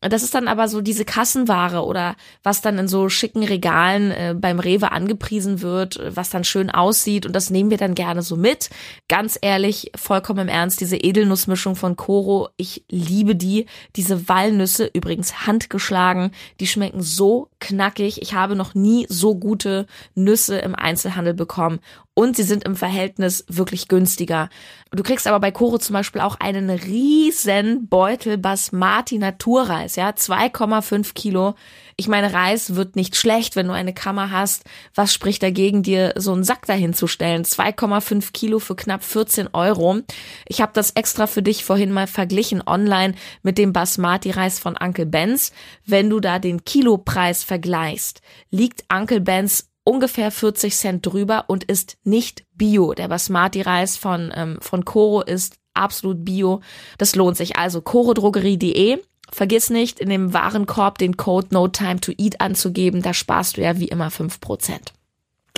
Das 0.00 0.22
ist 0.22 0.34
dann 0.34 0.48
aber 0.48 0.68
so 0.68 0.80
diese 0.80 1.04
Kassenware 1.04 1.84
oder 1.84 2.16
was 2.42 2.60
dann 2.60 2.78
in 2.78 2.88
so 2.88 3.08
schicken 3.08 3.44
Regalen 3.44 4.10
äh, 4.10 4.34
beim 4.36 4.58
Rewe 4.58 4.92
angepriesen 4.92 5.62
wird, 5.62 5.98
was 6.14 6.30
dann 6.30 6.44
schön 6.44 6.70
aussieht 6.70 7.24
und 7.26 7.34
das 7.34 7.50
nehmen 7.50 7.70
wir 7.70 7.78
dann 7.78 7.94
gerne 7.94 8.22
so 8.22 8.36
mit. 8.36 8.70
Ganz 9.08 9.38
ehrlich, 9.40 9.90
vollkommen 9.96 10.40
im 10.40 10.48
Ernst, 10.48 10.80
diese 10.80 10.96
Edelnussmischung 10.96 11.76
von 11.76 11.96
Coro, 11.96 12.48
ich 12.56 12.84
liebe 12.90 13.36
die. 13.36 13.66
Diese 13.96 14.28
Walnüsse, 14.28 14.90
übrigens 14.92 15.46
handgeschlagen, 15.46 16.32
die 16.60 16.66
schmecken 16.66 17.02
so 17.02 17.48
knackig. 17.64 18.20
Ich 18.22 18.34
habe 18.34 18.56
noch 18.56 18.74
nie 18.74 19.06
so 19.08 19.34
gute 19.34 19.86
Nüsse 20.14 20.58
im 20.58 20.74
Einzelhandel 20.74 21.34
bekommen 21.34 21.80
und 22.14 22.36
sie 22.36 22.42
sind 22.42 22.64
im 22.64 22.76
Verhältnis 22.76 23.44
wirklich 23.48 23.88
günstiger. 23.88 24.48
Du 24.92 25.02
kriegst 25.02 25.26
aber 25.26 25.40
bei 25.40 25.50
Koro 25.50 25.78
zum 25.78 25.94
Beispiel 25.94 26.20
auch 26.20 26.38
einen 26.38 26.70
riesen 26.70 27.88
Beutel 27.88 28.38
Basmati 28.38 29.18
Naturreis, 29.18 29.96
ja, 29.96 30.10
2,5 30.10 31.14
Kilo. 31.14 31.54
Ich 31.96 32.08
meine, 32.08 32.32
Reis 32.32 32.74
wird 32.74 32.96
nicht 32.96 33.16
schlecht, 33.16 33.54
wenn 33.54 33.68
du 33.68 33.72
eine 33.72 33.94
Kammer 33.94 34.30
hast. 34.30 34.64
Was 34.94 35.14
spricht 35.14 35.42
dagegen, 35.42 35.82
dir 35.82 36.14
so 36.16 36.32
einen 36.32 36.44
Sack 36.44 36.66
dahin 36.66 36.92
zu 36.92 37.06
stellen? 37.06 37.44
2,5 37.44 38.32
Kilo 38.32 38.58
für 38.58 38.74
knapp 38.74 39.04
14 39.04 39.50
Euro. 39.52 40.00
Ich 40.46 40.60
habe 40.60 40.72
das 40.74 40.90
extra 40.92 41.26
für 41.26 41.42
dich 41.42 41.64
vorhin 41.64 41.92
mal 41.92 42.06
verglichen 42.06 42.62
online 42.66 43.14
mit 43.42 43.58
dem 43.58 43.72
Basmati-Reis 43.72 44.58
von 44.58 44.76
Uncle 44.76 45.06
Benz. 45.06 45.52
Wenn 45.86 46.10
du 46.10 46.20
da 46.20 46.38
den 46.38 46.64
Kilopreis 46.64 47.44
vergleichst, 47.44 48.22
liegt 48.50 48.84
Uncle 48.92 49.20
Benz 49.20 49.70
ungefähr 49.84 50.30
40 50.30 50.74
Cent 50.74 51.06
drüber 51.06 51.44
und 51.46 51.64
ist 51.64 51.98
nicht 52.04 52.44
bio. 52.54 52.94
Der 52.94 53.08
Basmati-Reis 53.08 53.96
von, 53.96 54.32
ähm, 54.34 54.58
von 54.60 54.84
Coro 54.84 55.22
ist 55.22 55.56
absolut 55.74 56.24
bio. 56.24 56.60
Das 56.98 57.14
lohnt 57.14 57.36
sich. 57.36 57.56
Also 57.56 57.82
corodrogerie.de. 57.82 58.98
Vergiss 59.34 59.68
nicht, 59.68 59.98
in 59.98 60.10
dem 60.10 60.32
Warenkorb 60.32 60.98
den 60.98 61.16
Code 61.16 61.48
No 61.50 61.66
Time 61.66 61.98
to 61.98 62.12
Eat 62.16 62.40
anzugeben. 62.40 63.02
Da 63.02 63.12
sparst 63.12 63.56
du 63.56 63.62
ja 63.62 63.80
wie 63.80 63.88
immer 63.88 64.08
5%. 64.08 64.38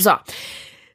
So. 0.01 0.13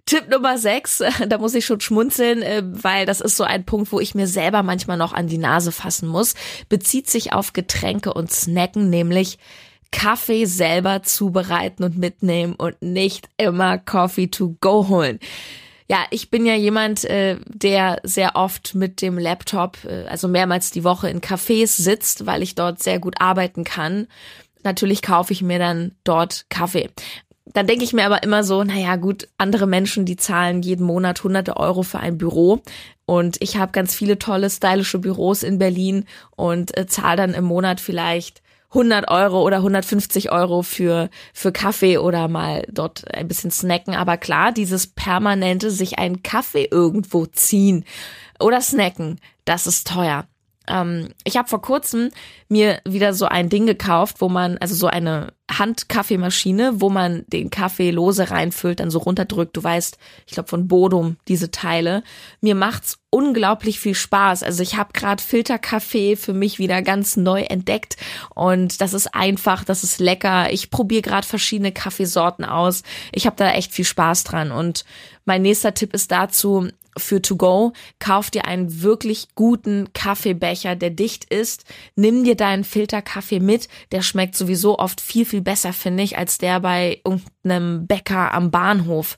Tipp 0.07 0.29
Nummer 0.31 0.57
6, 0.57 1.03
da 1.27 1.37
muss 1.37 1.53
ich 1.53 1.63
schon 1.63 1.79
schmunzeln, 1.79 2.41
äh, 2.41 2.63
weil 2.65 3.05
das 3.05 3.21
ist 3.21 3.37
so 3.37 3.43
ein 3.43 3.65
Punkt, 3.65 3.91
wo 3.91 3.99
ich 3.99 4.15
mir 4.15 4.25
selber 4.25 4.63
manchmal 4.63 4.97
noch 4.97 5.13
an 5.13 5.27
die 5.27 5.37
Nase 5.37 5.71
fassen 5.71 6.09
muss, 6.09 6.33
bezieht 6.69 7.07
sich 7.07 7.33
auf 7.33 7.53
Getränke 7.53 8.15
und 8.15 8.31
Snacken, 8.33 8.89
nämlich 8.89 9.37
Kaffee 9.91 10.45
selber 10.45 11.03
zubereiten 11.03 11.83
und 11.83 11.99
mitnehmen 11.99 12.55
und 12.55 12.81
nicht 12.81 13.29
immer 13.37 13.77
Coffee 13.77 14.27
to 14.27 14.55
go 14.59 14.87
holen. 14.87 15.19
Ja, 15.91 16.05
ich 16.09 16.29
bin 16.29 16.45
ja 16.45 16.55
jemand, 16.55 17.03
äh, 17.03 17.35
der 17.47 17.99
sehr 18.03 18.37
oft 18.37 18.75
mit 18.75 19.01
dem 19.01 19.17
Laptop, 19.17 19.77
äh, 19.83 20.05
also 20.07 20.29
mehrmals 20.29 20.71
die 20.71 20.85
Woche 20.85 21.09
in 21.09 21.19
Cafés 21.19 21.81
sitzt, 21.81 22.25
weil 22.25 22.43
ich 22.43 22.55
dort 22.55 22.81
sehr 22.81 22.97
gut 22.97 23.15
arbeiten 23.19 23.65
kann. 23.65 24.07
Natürlich 24.63 25.01
kaufe 25.01 25.33
ich 25.33 25.41
mir 25.41 25.59
dann 25.59 25.91
dort 26.05 26.45
Kaffee. 26.47 26.89
Dann 27.43 27.67
denke 27.67 27.83
ich 27.83 27.91
mir 27.91 28.05
aber 28.05 28.23
immer 28.23 28.45
so, 28.45 28.63
naja 28.63 28.95
gut, 28.95 29.27
andere 29.37 29.67
Menschen, 29.67 30.05
die 30.05 30.15
zahlen 30.15 30.61
jeden 30.61 30.85
Monat 30.85 31.25
hunderte 31.25 31.57
Euro 31.57 31.83
für 31.83 31.99
ein 31.99 32.17
Büro. 32.17 32.61
Und 33.05 33.35
ich 33.41 33.57
habe 33.57 33.73
ganz 33.73 33.93
viele 33.93 34.17
tolle, 34.17 34.49
stylische 34.49 34.99
Büros 34.99 35.43
in 35.43 35.57
Berlin 35.57 36.05
und 36.37 36.77
äh, 36.77 36.87
zahle 36.87 37.17
dann 37.17 37.33
im 37.33 37.43
Monat 37.43 37.81
vielleicht 37.81 38.41
100 38.71 39.09
Euro 39.09 39.41
oder 39.43 39.57
150 39.57 40.31
Euro 40.31 40.61
für, 40.61 41.09
für 41.33 41.51
Kaffee 41.51 41.97
oder 41.97 42.27
mal 42.27 42.65
dort 42.71 43.13
ein 43.13 43.27
bisschen 43.27 43.51
snacken. 43.51 43.95
Aber 43.95 44.17
klar, 44.17 44.51
dieses 44.51 44.87
permanente 44.87 45.71
sich 45.71 45.99
einen 45.99 46.23
Kaffee 46.23 46.67
irgendwo 46.71 47.25
ziehen 47.25 47.85
oder 48.39 48.61
snacken, 48.61 49.19
das 49.45 49.67
ist 49.67 49.87
teuer. 49.87 50.25
Ähm, 50.67 51.09
ich 51.23 51.37
habe 51.37 51.47
vor 51.49 51.61
kurzem 51.61 52.11
mir 52.47 52.81
wieder 52.85 53.13
so 53.13 53.25
ein 53.25 53.49
Ding 53.49 53.65
gekauft, 53.65 54.17
wo 54.19 54.29
man, 54.29 54.57
also 54.59 54.75
so 54.75 54.87
eine 54.87 55.33
Handkaffeemaschine, 55.51 56.79
wo 56.79 56.89
man 56.89 57.25
den 57.27 57.49
Kaffee 57.49 57.91
lose 57.91 58.29
reinfüllt, 58.31 58.79
dann 58.79 58.91
so 58.91 58.99
runterdrückt. 58.99 59.57
Du 59.57 59.63
weißt, 59.63 59.97
ich 60.27 60.33
glaube 60.33 60.49
von 60.49 60.67
Bodum 60.67 61.17
diese 61.27 61.51
Teile. 61.51 62.03
Mir 62.41 62.55
macht's 62.55 62.99
unglaublich 63.09 63.79
viel 63.79 63.95
Spaß. 63.95 64.43
Also 64.43 64.63
ich 64.63 64.77
habe 64.77 64.93
gerade 64.93 65.21
Filterkaffee 65.21 66.15
für 66.15 66.33
mich 66.33 66.59
wieder 66.59 66.81
ganz 66.81 67.17
neu 67.17 67.41
entdeckt 67.41 67.97
und 68.33 68.79
das 68.81 68.93
ist 68.93 69.13
einfach, 69.13 69.63
das 69.63 69.83
ist 69.83 69.99
lecker. 69.99 70.51
Ich 70.53 70.69
probiere 70.69 71.01
gerade 71.01 71.27
verschiedene 71.27 71.71
Kaffeesorten 71.71 72.45
aus. 72.45 72.83
Ich 73.11 73.25
habe 73.25 73.35
da 73.35 73.51
echt 73.51 73.73
viel 73.73 73.85
Spaß 73.85 74.23
dran 74.23 74.51
und 74.51 74.85
mein 75.25 75.41
nächster 75.41 75.73
Tipp 75.73 75.93
ist 75.93 76.11
dazu, 76.11 76.69
für 76.97 77.21
To 77.21 77.35
Go, 77.35 77.73
kauf 77.99 78.29
dir 78.29 78.45
einen 78.45 78.81
wirklich 78.81 79.29
guten 79.35 79.93
Kaffeebecher, 79.93 80.75
der 80.75 80.89
dicht 80.89 81.25
ist. 81.25 81.65
Nimm 81.95 82.23
dir 82.23 82.35
deinen 82.35 82.63
Filterkaffee 82.63 83.39
mit. 83.39 83.67
Der 83.91 84.01
schmeckt 84.01 84.35
sowieso 84.35 84.79
oft 84.79 85.01
viel, 85.01 85.25
viel 85.25 85.41
besser, 85.41 85.73
finde 85.73 86.03
ich, 86.03 86.17
als 86.17 86.37
der 86.37 86.59
bei 86.59 87.01
irgendeinem 87.05 87.87
Bäcker 87.87 88.33
am 88.33 88.51
Bahnhof. 88.51 89.17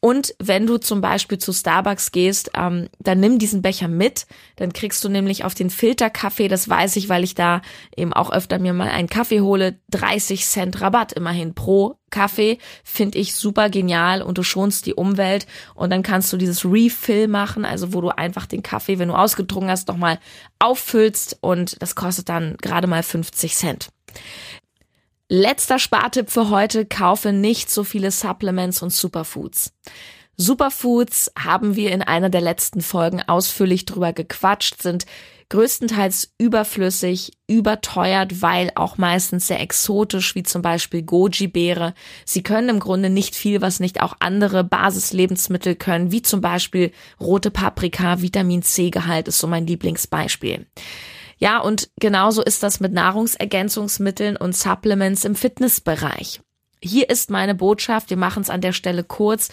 Und 0.00 0.34
wenn 0.38 0.66
du 0.66 0.78
zum 0.78 1.02
Beispiel 1.02 1.36
zu 1.36 1.52
Starbucks 1.52 2.10
gehst, 2.10 2.52
ähm, 2.56 2.88
dann 2.98 3.20
nimm 3.20 3.38
diesen 3.38 3.60
Becher 3.60 3.86
mit. 3.86 4.26
Dann 4.56 4.72
kriegst 4.72 5.04
du 5.04 5.10
nämlich 5.10 5.44
auf 5.44 5.54
den 5.54 5.68
Filterkaffee, 5.68 6.48
das 6.48 6.68
weiß 6.70 6.96
ich, 6.96 7.10
weil 7.10 7.22
ich 7.22 7.34
da 7.34 7.60
eben 7.94 8.14
auch 8.14 8.32
öfter 8.32 8.58
mir 8.58 8.72
mal 8.72 8.88
einen 8.88 9.10
Kaffee 9.10 9.42
hole, 9.42 9.78
30 9.90 10.46
Cent 10.46 10.80
Rabatt 10.80 11.12
immerhin 11.12 11.54
pro 11.54 11.96
Kaffee. 12.08 12.56
Finde 12.82 13.18
ich 13.18 13.34
super 13.34 13.68
genial 13.68 14.22
und 14.22 14.38
du 14.38 14.42
schonst 14.42 14.86
die 14.86 14.94
Umwelt. 14.94 15.46
Und 15.74 15.90
dann 15.90 16.02
kannst 16.02 16.32
du 16.32 16.38
dieses 16.38 16.64
Refill 16.64 17.28
machen, 17.28 17.66
also 17.66 17.92
wo 17.92 18.00
du 18.00 18.08
einfach 18.08 18.46
den 18.46 18.62
Kaffee, 18.62 18.98
wenn 18.98 19.08
du 19.08 19.14
ausgetrunken 19.14 19.70
hast, 19.70 19.88
nochmal 19.88 20.18
auffüllst 20.58 21.38
und 21.42 21.80
das 21.82 21.94
kostet 21.94 22.30
dann 22.30 22.56
gerade 22.56 22.86
mal 22.86 23.02
50 23.02 23.54
Cent. 23.54 23.88
Letzter 25.32 25.78
Spartipp 25.78 26.28
für 26.28 26.50
heute, 26.50 26.84
kaufe 26.84 27.30
nicht 27.30 27.70
so 27.70 27.84
viele 27.84 28.10
Supplements 28.10 28.82
und 28.82 28.92
Superfoods. 28.92 29.72
Superfoods 30.36 31.30
haben 31.38 31.76
wir 31.76 31.92
in 31.92 32.02
einer 32.02 32.30
der 32.30 32.40
letzten 32.40 32.80
Folgen 32.80 33.22
ausführlich 33.22 33.84
drüber 33.84 34.12
gequatscht, 34.12 34.82
sind 34.82 35.06
größtenteils 35.48 36.34
überflüssig, 36.36 37.30
überteuert, 37.46 38.42
weil 38.42 38.72
auch 38.74 38.98
meistens 38.98 39.46
sehr 39.46 39.60
exotisch, 39.60 40.34
wie 40.34 40.42
zum 40.42 40.62
Beispiel 40.62 41.02
Goji-Beere. 41.02 41.94
Sie 42.24 42.42
können 42.42 42.68
im 42.68 42.80
Grunde 42.80 43.08
nicht 43.08 43.36
viel, 43.36 43.60
was 43.60 43.78
nicht 43.78 44.02
auch 44.02 44.16
andere 44.18 44.64
Basislebensmittel 44.64 45.76
können, 45.76 46.10
wie 46.10 46.22
zum 46.22 46.40
Beispiel 46.40 46.90
rote 47.20 47.52
Paprika, 47.52 48.20
Vitamin 48.20 48.62
C-Gehalt 48.62 49.28
ist 49.28 49.38
so 49.38 49.46
mein 49.46 49.68
Lieblingsbeispiel. 49.68 50.66
Ja, 51.40 51.58
und 51.58 51.90
genauso 51.98 52.42
ist 52.42 52.62
das 52.62 52.80
mit 52.80 52.92
Nahrungsergänzungsmitteln 52.92 54.36
und 54.36 54.54
Supplements 54.54 55.24
im 55.24 55.34
Fitnessbereich. 55.34 56.42
Hier 56.82 57.08
ist 57.08 57.30
meine 57.30 57.54
Botschaft, 57.54 58.10
wir 58.10 58.18
machen 58.18 58.42
es 58.42 58.50
an 58.50 58.60
der 58.60 58.72
Stelle 58.72 59.04
kurz. 59.04 59.48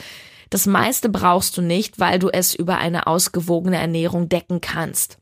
Das 0.49 0.65
meiste 0.65 1.09
brauchst 1.09 1.57
du 1.57 1.61
nicht, 1.61 1.97
weil 1.97 2.19
du 2.19 2.29
es 2.29 2.53
über 2.53 2.77
eine 2.77 3.07
ausgewogene 3.07 3.77
Ernährung 3.77 4.27
decken 4.27 4.59
kannst. 4.59 5.17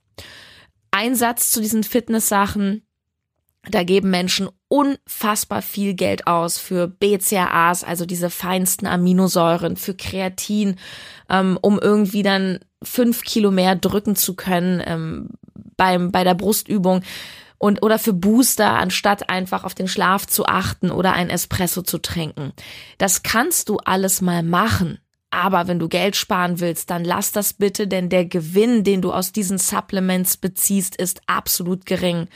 Ein 0.89 1.15
Satz 1.15 1.51
zu 1.51 1.61
diesen 1.61 1.83
Fitness-Sachen. 1.83 2.81
Da 3.69 3.83
geben 3.83 4.09
Menschen 4.09 4.49
unfassbar 4.67 5.61
viel 5.61 5.93
Geld 5.93 6.27
aus 6.27 6.57
für 6.57 6.87
BCAAs, 6.87 7.83
also 7.83 8.05
diese 8.05 8.29
feinsten 8.29 8.87
Aminosäuren, 8.87 9.77
für 9.77 9.95
Kreatin, 9.95 10.77
ähm, 11.29 11.57
um 11.61 11.79
irgendwie 11.79 12.23
dann 12.23 12.59
fünf 12.83 13.23
Kilo 13.23 13.49
mehr 13.49 13.75
drücken 13.75 14.15
zu 14.15 14.35
können, 14.35 14.81
ähm, 14.85 15.29
beim, 15.77 16.11
bei 16.11 16.23
der 16.23 16.35
Brustübung 16.35 17.01
und 17.57 17.83
oder 17.83 17.99
für 17.99 18.13
Booster, 18.13 18.71
anstatt 18.71 19.29
einfach 19.29 19.63
auf 19.63 19.73
den 19.73 19.87
Schlaf 19.87 20.27
zu 20.27 20.45
achten 20.45 20.91
oder 20.91 21.13
ein 21.13 21.29
Espresso 21.29 21.81
zu 21.81 21.97
trinken. 21.97 22.53
Das 22.97 23.23
kannst 23.23 23.69
du 23.69 23.77
alles 23.77 24.21
mal 24.21 24.43
machen. 24.43 24.99
Aber 25.35 25.67
wenn 25.67 25.79
du 25.79 25.89
Geld 25.89 26.15
sparen 26.15 26.61
willst, 26.61 26.89
dann 26.89 27.03
lass 27.03 27.33
das 27.33 27.51
bitte, 27.51 27.89
denn 27.89 28.07
der 28.07 28.23
Gewinn, 28.25 28.85
den 28.85 29.01
du 29.01 29.11
aus 29.11 29.33
diesen 29.33 29.57
Supplements 29.57 30.37
beziehst, 30.37 30.95
ist 30.95 31.19
absolut 31.27 31.85
gering. 31.85 32.29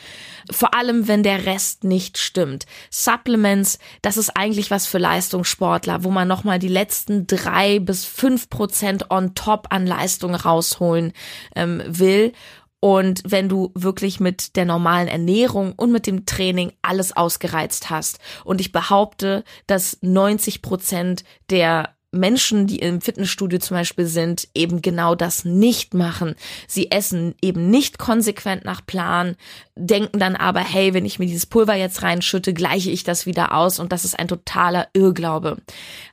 Vor 0.51 0.73
allem, 0.73 1.07
wenn 1.07 1.23
der 1.23 1.45
Rest 1.45 1.85
nicht 1.85 2.17
stimmt. 2.17 2.65
Supplements, 2.89 3.79
das 4.01 4.17
ist 4.17 4.35
eigentlich 4.35 4.69
was 4.69 4.85
für 4.85 4.97
Leistungssportler, 4.97 6.03
wo 6.03 6.11
man 6.11 6.27
nochmal 6.27 6.59
die 6.59 6.67
letzten 6.67 7.25
drei 7.25 7.79
bis 7.79 8.03
fünf 8.03 8.49
Prozent 8.49 9.09
on 9.09 9.33
top 9.33 9.67
an 9.69 9.87
Leistung 9.87 10.35
rausholen 10.35 11.13
ähm, 11.55 11.81
will. 11.87 12.33
Und 12.79 13.21
wenn 13.25 13.49
du 13.49 13.71
wirklich 13.75 14.19
mit 14.19 14.55
der 14.55 14.65
normalen 14.65 15.07
Ernährung 15.07 15.73
und 15.73 15.91
mit 15.91 16.07
dem 16.07 16.25
Training 16.25 16.71
alles 16.81 17.15
ausgereizt 17.15 17.89
hast. 17.89 18.19
Und 18.45 18.61
ich 18.61 18.71
behaupte, 18.71 19.43
dass 19.67 19.97
90 20.01 20.61
Prozent 20.61 21.23
der 21.49 21.95
Menschen, 22.11 22.65
die 22.65 22.79
im 22.79 23.01
Fitnessstudio 23.01 23.59
zum 23.59 23.77
Beispiel 23.77 24.05
sind, 24.07 24.47
eben 24.55 24.81
genau 24.81 25.13
das 25.13 25.45
nicht 25.45 25.93
machen. 25.93 26.35
Sie 26.67 26.89
essen 26.91 27.35
eben 27.41 27.69
nicht 27.69 27.99
konsequent 27.99 28.65
nach 28.65 28.83
Plan, 28.85 29.35
denken 29.75 30.17
dann 30.17 30.35
aber, 30.35 30.61
hey, 30.61 30.93
wenn 30.93 31.05
ich 31.05 31.19
mir 31.19 31.27
dieses 31.27 31.45
Pulver 31.45 31.75
jetzt 31.75 32.01
reinschütte, 32.01 32.53
gleiche 32.53 32.89
ich 32.89 33.03
das 33.03 33.25
wieder 33.25 33.53
aus 33.53 33.79
und 33.79 33.91
das 33.91 34.05
ist 34.05 34.17
ein 34.17 34.27
totaler 34.27 34.87
Irrglaube. 34.93 35.57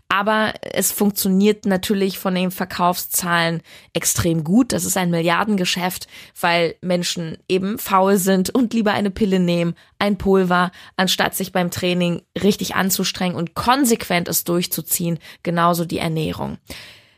Aber 0.09 0.55
es 0.61 0.93
funktioniert 0.93 1.67
natürlich 1.67 2.19
von 2.19 2.35
den 2.35 2.51
Verkaufszahlen 2.53 3.61
extrem 3.93 4.45
gut. 4.45 4.73
Das 4.73 4.85
ist 4.85 4.97
ein 4.97 5.11
Milliardengeschäft, 5.11 6.07
weil 6.41 6.77
Menschen 6.81 7.39
eben 7.49 7.79
faul 7.79 8.17
sind 8.17 8.51
und 8.51 8.73
lieber 8.73 8.93
eine 8.93 9.11
Pille 9.11 9.41
nehmen, 9.41 9.75
ein 9.99 10.17
Pulver, 10.17 10.71
anstatt 10.97 11.35
sich 11.35 11.51
beim 11.51 11.71
Training 11.73 12.23
richtig 12.41 12.77
anzustrengen 12.77 13.37
und 13.37 13.55
konsequent 13.55 14.29
es 14.29 14.45
durchzuziehen. 14.45 15.19
Genauso 15.43 15.85
die 15.85 15.99
Ernährung. 15.99 16.59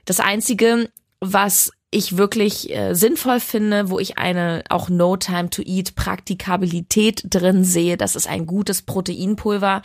Das 0.07 0.21
Einzige, 0.21 0.91
was 1.21 1.73
ich 1.91 2.19
wirklich 2.19 2.69
äh, 2.75 2.93
sinnvoll 2.93 3.41
finde, 3.41 3.89
wo 3.89 3.99
ich 3.99 4.19
eine 4.19 4.63
auch 4.69 4.91
No 4.91 5.17
Time 5.17 5.49
to 5.49 5.63
Eat 5.63 5.95
Praktikabilität 5.95 7.23
drin 7.25 7.65
sehe. 7.65 7.97
Das 7.97 8.15
ist 8.15 8.29
ein 8.29 8.45
gutes 8.45 8.83
Proteinpulver. 8.83 9.81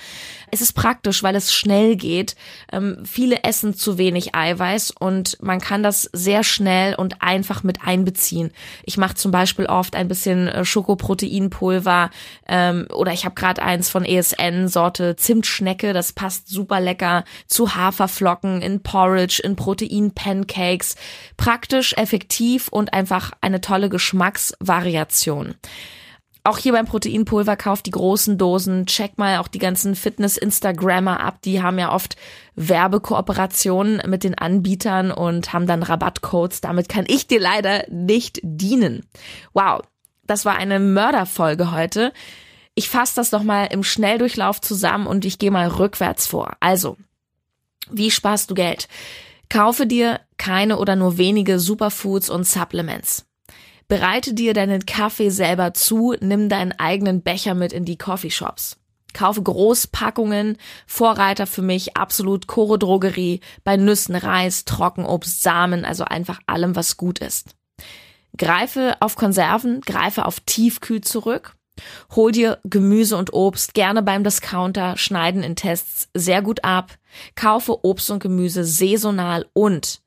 Es 0.52 0.60
ist 0.60 0.74
praktisch, 0.74 1.24
weil 1.24 1.34
es 1.38 1.54
schnell 1.54 1.96
geht. 1.96 2.36
Ähm, 2.74 2.98
viele 3.06 3.44
essen 3.46 3.74
zu 3.74 3.98
wenig 3.98 4.36
Eiweiß 4.36 4.92
und 5.00 5.38
man 5.42 5.62
kann 5.62 5.82
das 5.82 6.10
sehr 6.12 6.44
schnell 6.44 6.96
und 6.96 7.22
einfach 7.22 7.64
mit 7.64 7.84
einbeziehen. 7.84 8.52
Ich 8.84 8.98
mache 8.98 9.16
zum 9.16 9.32
Beispiel 9.32 9.68
oft 9.68 9.96
ein 9.96 10.10
bisschen 10.10 10.50
äh, 10.50 10.66
Schokoproteinpulver 10.66 12.10
ähm, 12.50 12.86
oder 12.94 13.14
ich 13.14 13.24
habe 13.24 13.36
gerade 13.36 13.64
eins 13.64 13.90
von 13.90 14.04
ESN 14.04 14.68
Sorte 14.68 15.16
Zimtschnecke. 15.16 15.94
Das 15.94 16.12
passt 16.12 16.50
super 16.50 16.82
lecker 16.82 17.24
zu 17.48 17.76
Haferflocken 17.76 18.62
in 18.62 18.84
Porridge, 18.84 19.40
in 19.42 19.56
Protein-Pancakes. 19.56 20.98
Praktisch 21.38 21.93
effektiv 21.98 22.68
und 22.68 22.94
einfach 22.94 23.32
eine 23.42 23.62
tolle 23.62 23.90
Geschmacksvariation. 23.90 25.56
Auch 26.46 26.58
hier 26.58 26.74
beim 26.74 26.86
Proteinpulver 26.86 27.56
kauft 27.56 27.86
die 27.86 27.92
großen 27.92 28.38
Dosen. 28.38 28.86
Check 28.86 29.18
mal 29.18 29.38
auch 29.38 29.48
die 29.48 29.60
ganzen 29.60 29.96
Fitness-Instagrammer 29.96 31.22
ab. 31.22 31.42
Die 31.46 31.62
haben 31.62 31.80
ja 31.80 31.94
oft 31.94 32.18
Werbekooperationen 32.56 34.02
mit 34.10 34.26
den 34.26 34.38
Anbietern 34.38 35.12
und 35.12 35.54
haben 35.54 35.68
dann 35.68 35.84
Rabattcodes. 35.84 36.60
Damit 36.60 36.90
kann 36.90 37.06
ich 37.08 37.28
dir 37.28 37.40
leider 37.40 37.86
nicht 37.90 38.42
dienen. 38.44 39.06
Wow, 39.54 39.84
das 40.26 40.44
war 40.44 40.58
eine 40.58 40.82
Mörderfolge 40.82 41.72
heute. 41.72 42.12
Ich 42.76 42.90
fasse 42.90 43.16
das 43.16 43.32
nochmal 43.32 43.70
im 43.72 43.84
Schnelldurchlauf 43.84 44.60
zusammen 44.60 45.08
und 45.08 45.24
ich 45.24 45.40
gehe 45.40 45.52
mal 45.52 45.68
rückwärts 45.68 46.28
vor. 46.28 46.58
Also, 46.60 46.98
wie 47.90 48.12
sparst 48.12 48.50
du 48.50 48.56
Geld? 48.56 48.90
Kaufe 49.54 49.86
dir 49.86 50.20
keine 50.40 50.80
oder 50.80 50.96
nur 50.96 51.20
wenige 51.20 51.60
Superfoods 51.60 52.32
und 52.32 52.44
Supplements. 52.48 53.28
Bereite 53.88 54.34
dir 54.34 54.56
deinen 54.56 54.88
Kaffee 54.88 55.30
selber 55.30 55.76
zu, 55.76 56.16
nimm 56.20 56.50
deinen 56.50 56.72
eigenen 56.72 57.22
Becher 57.22 57.54
mit 57.54 57.72
in 57.72 57.86
die 57.86 58.00
Coffeeshops. 58.00 58.78
Kaufe 59.14 59.44
Großpackungen, 59.44 60.58
Vorreiter 60.88 61.46
für 61.46 61.62
mich, 61.62 61.96
absolut 61.96 62.48
Chore 62.48 62.80
Drogerie, 62.80 63.42
bei 63.64 63.78
Nüssen, 63.78 64.16
Reis, 64.16 64.66
Trockenobst, 64.66 65.44
Samen, 65.44 65.86
also 65.86 66.04
einfach 66.04 66.40
allem, 66.48 66.76
was 66.76 66.98
gut 66.98 67.20
ist. 67.20 67.56
Greife 68.36 68.98
auf 69.02 69.16
Konserven, 69.16 69.82
greife 69.82 70.26
auf 70.26 70.40
Tiefkühl 70.40 71.02
zurück. 71.02 71.56
Hol 72.16 72.32
dir 72.32 72.58
Gemüse 72.64 73.18
und 73.18 73.34
Obst 73.34 73.76
gerne 73.76 74.02
beim 74.02 74.24
Discounter, 74.24 74.98
schneiden 74.98 75.44
in 75.44 75.56
Tests 75.56 76.10
sehr 76.16 76.42
gut 76.42 76.64
ab. 76.64 76.98
Kaufe 77.36 77.84
Obst 77.84 78.10
und 78.12 78.22
Gemüse 78.22 78.64
saisonal 78.64 79.46
und 79.54 80.02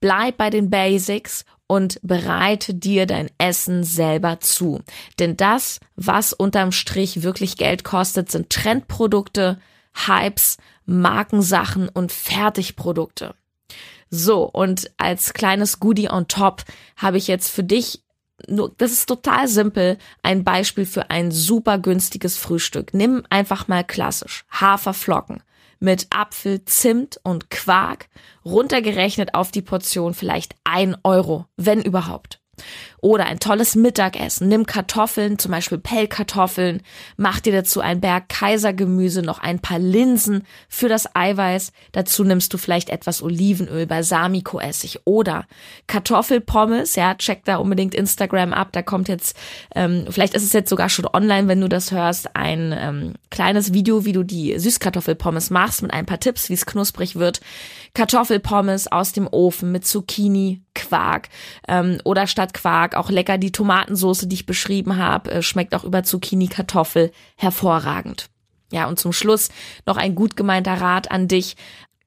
bleib 0.00 0.36
bei 0.36 0.50
den 0.50 0.70
Basics 0.70 1.44
und 1.66 2.00
bereite 2.02 2.74
dir 2.74 3.06
dein 3.06 3.30
Essen 3.38 3.84
selber 3.84 4.40
zu. 4.40 4.80
Denn 5.18 5.36
das, 5.36 5.78
was 5.94 6.32
unterm 6.32 6.72
Strich 6.72 7.22
wirklich 7.22 7.56
Geld 7.56 7.84
kostet, 7.84 8.30
sind 8.30 8.50
Trendprodukte, 8.50 9.60
Hypes, 9.94 10.56
Markensachen 10.84 11.88
und 11.88 12.10
Fertigprodukte. 12.10 13.34
So, 14.10 14.42
und 14.42 14.90
als 14.96 15.32
kleines 15.32 15.78
Goodie 15.78 16.10
on 16.10 16.26
top 16.26 16.64
habe 16.96 17.18
ich 17.18 17.28
jetzt 17.28 17.48
für 17.48 17.62
dich 17.62 18.02
nur, 18.48 18.74
das 18.78 18.90
ist 18.90 19.06
total 19.06 19.46
simpel, 19.48 19.98
ein 20.22 20.44
Beispiel 20.44 20.86
für 20.86 21.10
ein 21.10 21.30
super 21.30 21.78
günstiges 21.78 22.36
Frühstück. 22.38 22.94
Nimm 22.94 23.22
einfach 23.28 23.68
mal 23.68 23.84
klassisch 23.84 24.44
Haferflocken 24.50 25.42
mit 25.80 26.06
Apfel, 26.10 26.64
Zimt 26.64 27.18
und 27.24 27.50
Quark, 27.50 28.08
runtergerechnet 28.44 29.34
auf 29.34 29.50
die 29.50 29.62
Portion 29.62 30.14
vielleicht 30.14 30.54
ein 30.64 30.96
Euro, 31.02 31.46
wenn 31.56 31.82
überhaupt. 31.82 32.39
Oder 33.02 33.26
ein 33.26 33.40
tolles 33.40 33.76
Mittagessen. 33.76 34.48
Nimm 34.48 34.66
Kartoffeln, 34.66 35.38
zum 35.38 35.52
Beispiel 35.52 35.78
Pellkartoffeln, 35.78 36.82
mach 37.16 37.40
dir 37.40 37.52
dazu 37.52 37.80
ein 37.80 38.00
Berg 38.00 38.28
Kaisergemüse, 38.28 39.22
noch 39.22 39.38
ein 39.38 39.58
paar 39.58 39.78
Linsen 39.78 40.44
für 40.68 40.88
das 40.88 41.14
Eiweiß. 41.14 41.72
Dazu 41.92 42.24
nimmst 42.24 42.52
du 42.52 42.58
vielleicht 42.58 42.90
etwas 42.90 43.22
Olivenöl, 43.22 43.86
Balsamico-Essig 43.86 45.00
oder 45.04 45.46
Kartoffelpommes. 45.86 46.94
Ja, 46.96 47.14
check 47.14 47.44
da 47.46 47.56
unbedingt 47.56 47.94
Instagram 47.94 48.52
ab. 48.52 48.68
Da 48.72 48.82
kommt 48.82 49.08
jetzt, 49.08 49.34
ähm, 49.74 50.06
vielleicht 50.10 50.34
ist 50.34 50.44
es 50.44 50.52
jetzt 50.52 50.68
sogar 50.68 50.90
schon 50.90 51.06
online, 51.06 51.48
wenn 51.48 51.60
du 51.60 51.68
das 51.68 51.92
hörst, 51.92 52.36
ein 52.36 52.74
ähm, 52.76 53.14
kleines 53.30 53.72
Video, 53.72 54.04
wie 54.04 54.12
du 54.12 54.24
die 54.24 54.58
Süßkartoffelpommes 54.58 55.50
machst 55.50 55.82
mit 55.82 55.92
ein 55.92 56.06
paar 56.06 56.20
Tipps, 56.20 56.50
wie 56.50 56.54
es 56.54 56.66
knusprig 56.66 57.16
wird. 57.16 57.40
Kartoffelpommes 57.94 58.90
aus 58.90 59.12
dem 59.12 59.28
Ofen 59.30 59.72
mit 59.72 59.86
Zucchini, 59.86 60.62
Quark 60.74 61.28
ähm, 61.68 61.98
oder 62.04 62.26
statt 62.26 62.54
Quark 62.54 62.96
auch 62.96 63.10
lecker 63.10 63.38
die 63.38 63.52
Tomatensoße, 63.52 64.26
die 64.26 64.34
ich 64.34 64.46
beschrieben 64.46 64.96
habe, 64.96 65.30
äh, 65.30 65.42
schmeckt 65.42 65.74
auch 65.74 65.84
über 65.84 66.02
Zucchini, 66.02 66.48
Kartoffel 66.48 67.10
hervorragend. 67.36 68.28
Ja, 68.72 68.86
und 68.86 68.98
zum 68.98 69.12
Schluss 69.12 69.48
noch 69.86 69.96
ein 69.96 70.14
gut 70.14 70.36
gemeinter 70.36 70.80
Rat 70.80 71.10
an 71.10 71.26
dich. 71.26 71.56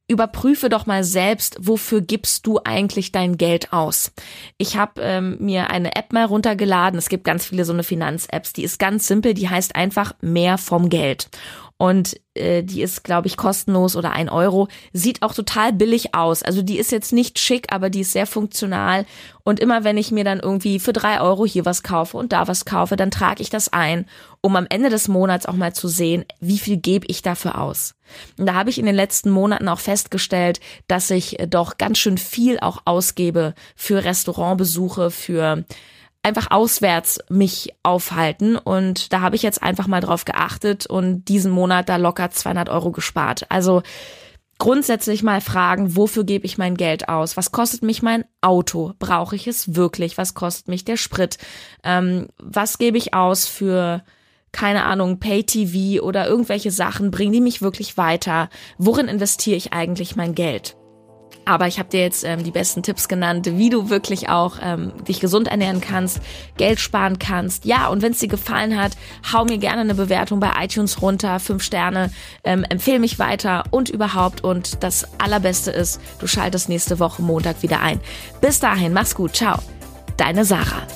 Überprüfe 0.08 0.70
doch 0.70 0.86
mal 0.86 1.04
selbst, 1.04 1.58
wofür 1.60 2.02
gibst 2.02 2.46
du 2.46 2.60
eigentlich 2.64 3.12
dein 3.12 3.38
Geld 3.38 3.72
aus. 3.72 4.12
Ich 4.58 4.78
habe 4.78 5.02
ähm, 5.02 5.38
mir 5.40 5.70
eine 5.70 5.96
App 5.96 6.12
mal 6.12 6.26
runtergeladen. 6.26 7.00
Es 7.00 7.10
gibt 7.10 7.24
ganz 7.24 7.46
viele 7.46 7.64
so 7.64 7.74
eine 7.74 7.84
Finanz-Apps. 7.84 8.54
Die 8.54 8.64
ist 8.64 8.80
ganz 8.80 9.08
simpel. 9.08 9.34
Die 9.34 9.50
heißt 9.50 9.76
einfach 9.76 10.14
mehr 10.22 10.58
vom 10.58 10.90
Geld 10.90 11.30
und 11.84 12.18
äh, 12.34 12.64
die 12.64 12.82
ist, 12.82 13.04
glaube 13.04 13.28
ich, 13.28 13.36
kostenlos 13.36 13.98
oder 13.98 14.14
ein 14.14 14.30
Euro. 14.30 14.70
Sieht 14.94 15.22
auch 15.22 15.34
total 15.34 15.74
billig 15.74 16.16
aus. 16.16 16.42
Also 16.42 16.62
die 16.62 16.78
ist 16.78 16.94
jetzt 16.94 17.12
nicht 17.12 17.40
schick, 17.40 17.74
aber 17.74 17.90
die 17.90 18.00
ist 18.00 18.14
sehr 18.14 18.26
funktional. 18.26 19.06
Und 19.44 19.60
immer 19.60 19.84
wenn 19.84 19.98
ich 19.98 20.10
mir 20.10 20.24
dann 20.24 20.40
irgendwie 20.40 20.80
für 20.80 20.94
drei 20.94 21.20
Euro 21.20 21.46
hier 21.46 21.66
was 21.66 21.84
kaufe 21.84 22.16
und 22.16 22.32
da 22.32 22.48
was 22.48 22.64
kaufe, 22.64 22.96
dann 22.96 23.12
trage 23.12 23.42
ich 23.42 23.50
das 23.50 23.74
ein, 23.74 24.06
um 24.40 24.56
am 24.56 24.66
Ende 24.70 24.90
des 24.90 25.10
Monats 25.10 25.46
auch 25.46 25.56
mal 25.56 25.74
zu 25.74 25.90
sehen, 25.90 26.24
wie 26.40 26.58
viel 26.58 26.78
gebe 26.78 27.06
ich 27.10 27.22
dafür 27.22 27.60
aus. 27.60 27.96
Und 28.38 28.46
da 28.46 28.54
habe 28.54 28.70
ich 28.70 28.80
in 28.80 28.86
den 28.86 28.96
letzten 28.96 29.30
Monaten 29.30 29.68
auch 29.68 29.82
festgestellt, 29.82 30.62
dass 30.88 31.10
ich 31.10 31.36
doch 31.50 31.78
ganz 31.78 31.98
schön 31.98 32.18
viel 32.18 32.62
auch 32.62 32.84
ausgebe 32.86 33.56
für 33.76 34.06
Restaurantbesuche, 34.06 35.12
für 35.12 35.66
einfach 36.24 36.50
auswärts 36.50 37.20
mich 37.30 37.74
aufhalten. 37.84 38.56
Und 38.56 39.14
da 39.14 39.22
habe 39.22 39.36
ich 39.36 39.44
jetzt 39.44 39.62
einfach 39.62 39.88
mal 39.88 40.02
drauf 40.02 40.26
geachtet 40.26 40.86
und 40.88 41.26
diesen 41.26 41.52
Monat 41.52 41.90
da 41.90 41.98
locker 41.98 42.32
200 42.32 42.70
Euro 42.70 42.92
gespart. 42.92 43.46
Also 43.50 43.84
grundsätzlich 44.58 45.22
mal 45.22 45.42
fragen, 45.42 45.96
wofür 45.96 46.24
gebe 46.24 46.46
ich 46.46 46.58
mein 46.58 46.76
Geld 46.76 47.10
aus? 47.10 47.36
Was 47.36 47.52
kostet 47.52 47.84
mich 47.84 48.02
mein 48.02 48.24
Auto? 48.42 48.94
Brauche 49.00 49.36
ich 49.36 49.48
es 49.48 49.76
wirklich? 49.76 50.18
Was 50.18 50.34
kostet 50.34 50.70
mich 50.70 50.86
der 50.86 50.98
Sprit? 50.98 51.38
Ähm, 51.84 52.28
was 52.38 52.78
gebe 52.78 52.98
ich 52.98 53.14
aus 53.14 53.46
für 53.46 54.04
keine 54.54 54.86
Ahnung, 54.86 55.20
Pay-TV 55.20 56.02
oder 56.04 56.28
irgendwelche 56.28 56.70
Sachen, 56.70 57.10
bringen 57.10 57.34
die 57.34 57.42
mich 57.42 57.62
wirklich 57.64 57.98
weiter? 57.98 58.50
Worin 58.78 59.08
investiere 59.08 59.58
ich 59.58 59.74
eigentlich 59.74 60.16
mein 60.16 60.36
Geld? 60.36 60.78
Aber 61.46 61.68
ich 61.68 61.80
habe 61.80 61.90
dir 61.90 62.02
jetzt 62.02 62.24
ähm, 62.24 62.44
die 62.44 62.52
besten 62.52 62.84
Tipps 62.84 63.08
genannt, 63.08 63.50
wie 63.54 63.70
du 63.70 63.90
wirklich 63.90 64.30
auch 64.30 64.58
ähm, 64.62 64.94
dich 65.08 65.20
gesund 65.20 65.48
ernähren 65.48 65.82
kannst, 65.82 66.22
Geld 66.58 66.80
sparen 66.80 67.20
kannst. 67.20 67.66
Ja, 67.66 67.88
und 67.88 68.02
wenn 68.02 68.14
es 68.14 68.20
dir 68.20 68.28
gefallen 68.28 68.80
hat, 68.80 68.94
hau 69.32 69.44
mir 69.46 69.58
gerne 69.58 69.82
eine 69.82 69.96
Bewertung 69.96 70.40
bei 70.40 70.52
iTunes 70.60 71.02
runter, 71.02 71.40
fünf 71.40 71.64
Sterne, 71.64 72.12
ähm, 72.44 72.64
empfehle 72.70 73.00
mich 73.00 73.20
weiter 73.20 73.64
und 73.72 73.90
überhaupt. 73.90 74.44
Und 74.44 74.84
das 74.84 75.08
Allerbeste 75.20 75.72
ist, 75.72 76.00
du 76.20 76.28
schaltest 76.28 76.70
nächste 76.70 77.00
Woche 77.00 77.22
Montag 77.22 77.62
wieder 77.62 77.82
ein. 77.82 78.00
Bis 78.42 78.60
dahin, 78.60 78.94
mach's 78.94 79.16
gut, 79.16 79.36
ciao. 79.36 79.60
Deine 80.18 80.46
Sarah. 80.46 80.88